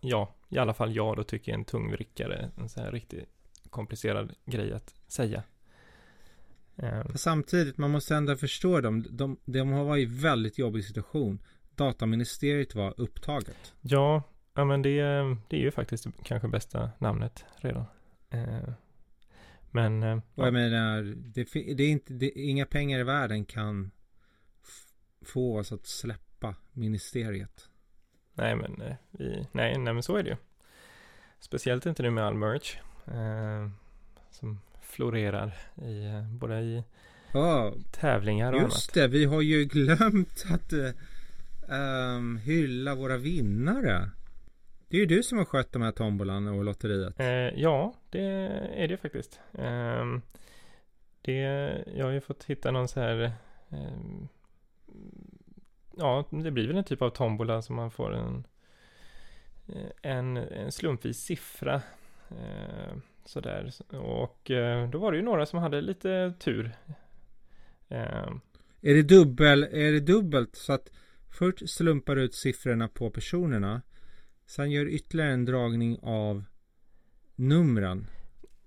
ja, 0.00 0.34
i 0.48 0.58
alla 0.58 0.74
fall 0.74 0.96
jag 0.96 1.16
då 1.16 1.22
tycker 1.22 1.52
är 1.52 1.56
en 1.56 1.64
tungvrickare, 1.64 2.50
en 2.56 2.68
så 2.68 2.80
här 2.80 2.92
riktigt 2.92 3.28
komplicerad 3.70 4.32
grej 4.44 4.72
att 4.72 4.94
säga. 5.06 5.42
Eh, 6.76 7.02
Fast 7.02 7.24
Samtidigt, 7.24 7.78
man 7.78 7.90
måste 7.90 8.16
ändå 8.16 8.36
förstå 8.36 8.80
dem. 8.80 9.06
De, 9.10 9.36
de 9.44 9.72
har 9.72 9.84
varit 9.84 10.08
i 10.08 10.20
väldigt 10.22 10.58
jobbig 10.58 10.84
situation. 10.84 11.38
Dataministeriet 11.84 12.74
var 12.74 12.94
upptaget. 12.96 13.74
ja, 13.80 14.22
ja, 14.54 14.64
men 14.64 14.82
det, 14.82 15.00
det 15.48 15.56
är 15.56 15.60
ju 15.60 15.70
faktiskt 15.70 16.06
kanske 16.24 16.48
bästa 16.48 16.90
namnet 16.98 17.44
redan. 17.56 17.84
Eh, 18.30 18.72
men, 19.70 20.02
eh, 20.02 20.16
Och 20.16 20.22
jag 20.34 20.46
ja, 20.46 20.50
menar, 20.50 21.02
det, 21.16 21.74
det 21.74 21.82
är 21.84 21.88
inte, 21.90 22.12
det, 22.12 22.30
inga 22.30 22.66
pengar 22.66 22.98
i 22.98 23.02
världen 23.02 23.44
kan 23.44 23.90
få 25.24 25.58
oss 25.58 25.72
att 25.72 25.86
släppa 25.86 26.54
ministeriet. 26.72 27.68
nej 28.34 28.56
men, 28.56 28.80
eh, 28.82 28.94
vi, 29.10 29.46
nej, 29.52 29.78
nej 29.78 29.94
men 29.94 30.02
så 30.02 30.16
är 30.16 30.22
det 30.22 30.30
ju. 30.30 30.36
Speciellt 31.40 31.86
inte 31.86 32.02
nu 32.02 32.10
med 32.10 32.24
all 32.24 32.34
merch. 32.34 32.76
Eh, 33.06 33.70
som 34.30 34.60
florerar 34.82 35.48
i, 35.76 36.22
både 36.38 36.60
i 36.60 36.84
Ja, 37.32 37.74
tävlingar 37.92 38.52
och 38.52 38.58
annat. 38.58 38.72
just 38.72 38.94
det. 38.94 39.08
Vi 39.08 39.24
har 39.24 39.42
ju 39.42 39.64
glömt 39.64 40.44
att 40.50 40.72
eh, 41.70 41.76
ehm, 41.76 42.36
hylla 42.36 42.94
våra 42.94 43.16
vinnare. 43.16 44.10
Det 44.88 44.96
är 44.96 45.00
ju 45.00 45.06
du 45.06 45.22
som 45.22 45.38
har 45.38 45.44
skött 45.44 45.72
de 45.72 45.82
här 45.82 45.92
tombolan 45.92 46.48
och 46.48 46.64
lotteriet. 46.64 47.20
Eh, 47.20 47.60
ja, 47.60 47.94
det 48.10 48.22
är 48.74 48.88
det 48.88 48.96
faktiskt. 48.96 49.40
Ehm, 49.58 50.22
det, 51.22 51.32
jag 51.96 52.04
har 52.04 52.12
ju 52.12 52.20
fått 52.20 52.44
hitta 52.44 52.70
någon 52.70 52.88
så 52.88 53.00
här, 53.00 53.32
ehm, 53.70 54.28
ja, 55.96 56.24
det 56.30 56.50
blir 56.50 56.66
väl 56.66 56.76
en 56.76 56.84
typ 56.84 57.02
av 57.02 57.10
tombola 57.10 57.62
som 57.62 57.76
man 57.76 57.90
får 57.90 58.14
en, 58.14 58.46
eh, 59.68 59.90
en, 60.12 60.36
en 60.36 60.72
slumpvis 60.72 61.18
siffra. 61.18 61.82
Eh, 62.30 62.96
sådär, 63.24 63.72
och 63.96 64.50
eh, 64.50 64.90
då 64.90 64.98
var 64.98 65.12
det 65.12 65.18
ju 65.18 65.24
några 65.24 65.46
som 65.46 65.58
hade 65.58 65.80
lite 65.80 66.32
tur. 66.38 66.70
Ehm, 67.88 68.40
Är 68.80 68.94
det 68.94 69.02
dubbel, 69.02 69.62
är 69.62 69.92
det 69.92 70.00
dubbelt 70.00 70.56
så 70.56 70.72
att 70.72 70.90
först 71.30 71.70
slumpar 71.70 72.16
du 72.16 72.22
ut 72.22 72.34
siffrorna 72.34 72.88
på 72.88 73.10
personerna. 73.10 73.82
Sen 74.46 74.70
gör 74.70 74.86
ytterligare 74.86 75.32
en 75.32 75.44
dragning 75.44 75.98
av 76.02 76.44
numren. 77.34 78.06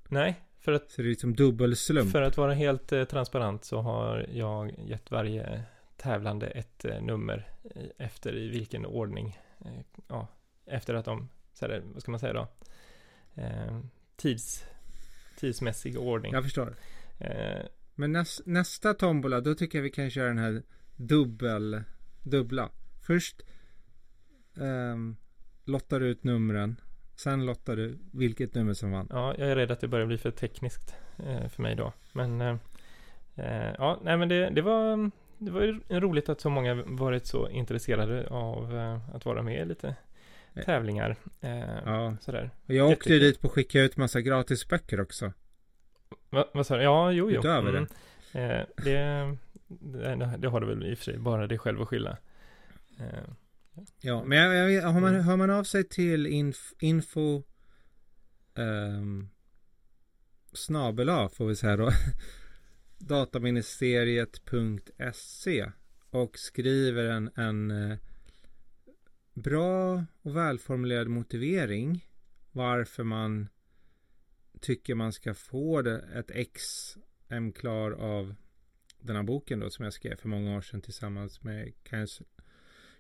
nej, 0.08 0.40
för 0.60 0.72
att 0.72 0.90
Så 0.90 1.02
det 1.02 1.08
är 1.08 1.10
liksom 1.10 1.36
dubbelslump. 1.36 2.12
För 2.12 2.22
att 2.22 2.38
vara 2.38 2.54
helt 2.54 2.92
eh, 2.92 3.04
transparent 3.04 3.66
så 3.66 3.82
har 3.82 4.26
jag 4.34 4.80
gett 4.80 5.12
varje 5.12 5.64
tävlande 5.98 6.48
ett 6.48 6.86
eh, 6.86 7.02
nummer 7.02 7.48
i, 7.76 7.92
efter 7.98 8.36
i 8.36 8.48
vilken 8.50 8.86
ordning, 8.86 9.40
eh, 9.66 9.72
ja, 10.08 10.28
efter 10.66 10.94
att 10.94 11.06
de, 11.06 11.30
så 11.54 11.66
här, 11.66 11.82
vad 11.86 12.02
ska 12.02 12.12
man 12.12 12.20
säga 12.20 12.34
då, 12.34 12.48
eh, 13.42 13.80
tids, 14.16 14.64
tidsmässig 15.40 15.98
ordning. 16.00 16.34
Jag 16.34 16.44
förstår. 16.44 16.76
Eh, 17.20 17.66
Men 17.96 18.12
näs, 18.12 18.42
nästa 18.46 18.94
tombola, 18.94 19.42
då 19.42 19.56
tycker 19.56 19.78
jag 19.78 19.84
vi 19.84 19.90
kan 19.90 20.10
köra 20.10 20.28
den 20.28 20.38
här 20.38 20.64
dubbel, 20.96 21.84
dubbla. 22.24 22.70
Först 23.02 23.42
um, 24.56 25.16
lottar 25.66 26.00
du 26.00 26.06
ut 26.08 26.24
numren. 26.24 26.76
Sen 27.16 27.46
lottar 27.46 27.76
du 27.76 27.98
vilket 28.12 28.56
nummer 28.56 28.74
som 28.74 28.92
vann. 28.92 29.08
ja, 29.10 29.36
jag 29.38 29.50
är 29.50 29.56
rädd 29.56 29.72
att 29.72 29.80
det 29.80 29.88
börjar 29.88 30.06
bli 30.08 30.18
för 30.18 30.32
tekniskt 30.32 30.96
eh, 31.18 31.48
för 31.48 31.62
mig 31.62 31.76
då. 31.76 31.94
Men, 32.12 32.42
eh, 32.42 32.56
eh, 33.36 33.74
ja, 33.78 34.00
nej 34.04 34.18
men 34.18 34.30
det, 34.30 34.50
det 34.50 34.62
var, 34.62 35.12
det 35.38 35.52
var 35.52 35.62
ju 35.62 35.82
roligt 35.90 36.30
att 36.30 36.42
så 36.42 36.50
många 36.50 36.84
varit 36.86 37.26
så 37.26 37.50
intresserade 37.50 38.28
av 38.28 38.78
eh, 38.78 39.16
att 39.16 39.26
vara 39.26 39.42
med 39.42 39.68
lite 39.68 39.96
tävlingar. 40.66 41.16
Eh, 41.42 41.60
Ja. 41.86 42.16
Sådär. 42.22 42.50
Och 42.66 42.74
jag 42.74 42.90
åkte 42.90 43.14
ju 43.14 43.20
dit 43.20 43.42
på 43.42 43.48
att 43.48 43.54
skicka 43.54 43.82
ut 43.82 43.98
massa 43.98 44.22
gratis 44.22 44.68
böcker 44.68 45.02
också. 45.02 45.34
Va, 46.30 46.46
vad 46.54 46.66
sa 46.68 46.78
du? 46.78 46.84
Ja, 46.84 47.12
jo, 47.12 47.32
jo. 47.32 47.40
Utöver 47.40 47.74
Mm. 47.74 47.88
Eh, 48.36 48.66
det, 48.84 49.38
det, 49.80 50.38
det 50.38 50.50
har 50.50 50.62
du 50.62 50.68
väl 50.68 50.86
i 50.86 50.94
och 50.94 50.98
för 50.98 51.06
sig 51.06 51.18
bara 51.18 51.48
dig 51.48 51.58
själv 51.58 51.82
att 51.82 51.88
skylla. 51.88 52.18
Eh, 53.00 53.34
Ja, 54.02 54.24
men 54.24 54.38
jag, 54.38 54.72
jag, 54.72 54.88
har, 54.88 55.02
man, 55.02 55.16
hör 55.16 55.38
man 55.38 55.50
av 55.50 55.64
sig 55.64 55.84
till 55.84 56.28
inf, 56.28 56.74
info 56.80 57.44
um, 58.56 59.30
snabel 60.54 61.10
A 61.10 61.30
får 61.30 61.48
vi 61.48 61.56
säga 61.56 61.78
då 61.78 61.92
dataministeriet.se 62.98 65.72
och 66.10 66.38
skriver 66.38 67.04
en, 67.04 67.30
en 67.36 67.72
eh, 67.72 67.98
bra 69.34 70.06
och 70.22 70.36
välformulerad 70.36 71.08
motivering 71.08 72.08
varför 72.52 73.04
man 73.04 73.50
tycker 74.62 74.96
man 74.96 75.14
ska 75.14 75.34
få 75.34 75.82
det, 75.82 76.00
ett 76.14 76.32
exemplar 76.32 77.92
av 77.92 78.36
den 79.04 79.16
här 79.16 79.24
boken 79.24 79.60
då 79.60 79.70
som 79.70 79.84
jag 79.84 79.94
skrev 79.94 80.16
för 80.16 80.28
många 80.30 80.58
år 80.58 80.62
sedan 80.62 80.82
tillsammans 80.82 81.44
med 81.44 81.72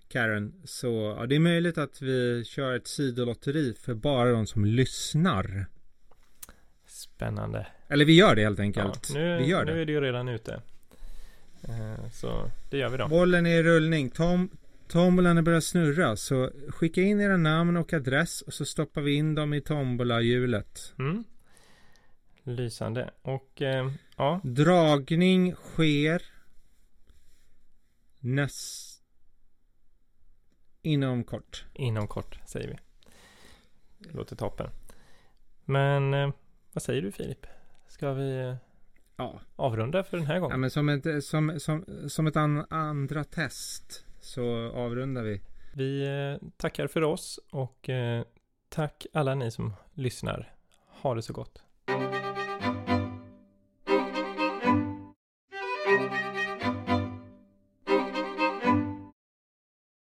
Karen. 0.08 0.54
Så 0.63 1.16
ja, 1.20 1.26
det 1.26 1.36
är 1.36 1.39
möjligt 1.39 1.78
att 1.78 2.02
vi 2.02 2.44
kör 2.46 2.76
ett 2.76 2.88
sidolotteri 2.88 3.74
för 3.74 3.94
bara 3.94 4.32
de 4.32 4.48
som 4.48 4.66
lyssnar. 4.66 5.66
spännande. 6.86 7.68
Eller 7.88 8.06
vi 8.06 8.13
gör 8.13 8.36
det 8.36 8.42
helt 8.44 8.60
Ja, 8.60 8.63
enkelt. 8.63 9.13
nu, 9.13 9.38
vi 9.38 9.46
gör 9.46 9.66
nu 9.66 9.74
det. 9.74 9.82
är 9.82 9.86
det 9.86 9.92
ju 9.92 10.02
redan 10.02 10.28
ute. 10.28 10.62
Eh, 11.63 12.10
så 12.12 12.52
det 12.70 12.78
gör 12.78 12.89
vi 12.89 12.98
då. 12.98 13.08
Bollen 13.08 13.46
är 13.46 13.60
i 13.60 13.63
rullning. 13.63 14.10
Tom, 14.10 14.50
tombolan 14.88 15.36
har 15.36 15.44
börjat 15.44 15.63
snurra. 15.63 16.16
Så 16.16 16.52
skicka 16.70 17.02
in 17.02 17.22
era 17.22 17.38
namn 17.38 17.78
och 17.78 17.94
adress 17.94 18.42
och 18.42 18.54
så 18.54 18.66
stoppar 18.66 19.02
vi 19.02 19.13
in 19.13 19.36
dem 19.36 19.54
i 19.54 19.62
tombolahjulet. 19.62 20.94
Mm. 21.00 21.24
Lysande. 22.44 23.12
Och 23.22 23.62
eh, 23.62 23.92
ja, 24.18 24.40
Dragning 24.44 25.56
sker 25.56 26.22
näst 28.20 29.04
inom 30.82 31.24
kort. 31.24 31.66
inom 31.74 32.08
kort 32.08 32.40
säger 32.46 32.68
vi. 32.68 32.78
Låter 34.12 34.36
toppen. 34.36 34.70
Men 35.66 36.14
eh, 36.14 36.32
vad 36.74 36.84
säger 36.84 37.02
du 37.02 37.12
Filip? 37.12 37.46
Ska 37.88 38.14
vi 38.14 38.40
eh, 38.40 38.56
Ja, 39.16 39.40
avrunda 39.56 40.04
för 40.04 40.18
den 40.18 40.26
här 40.26 40.34
ja 40.36 40.40
gången? 40.42 40.60
men 40.62 40.70
som 40.72 40.90
ett, 40.90 41.24
som, 41.24 41.60
som, 41.60 41.86
som 42.10 42.28
ett 42.28 42.36
an, 42.36 42.66
andra 42.70 43.24
test 43.24 44.06
så 44.20 44.72
avrundar 44.72 45.24
vi. 45.24 45.42
Vi 45.74 46.06
eh, 46.08 46.48
tackar 46.58 46.88
för 46.88 47.02
oss 47.02 47.40
och 47.52 47.90
eh, 47.90 48.24
tack 48.70 49.06
alla 49.14 49.36
ni 49.36 49.52
som 49.52 49.74
lyssnar. 49.94 50.54
Ha 51.02 51.16
det 51.16 51.22
så 51.22 51.34
gott. 51.34 51.64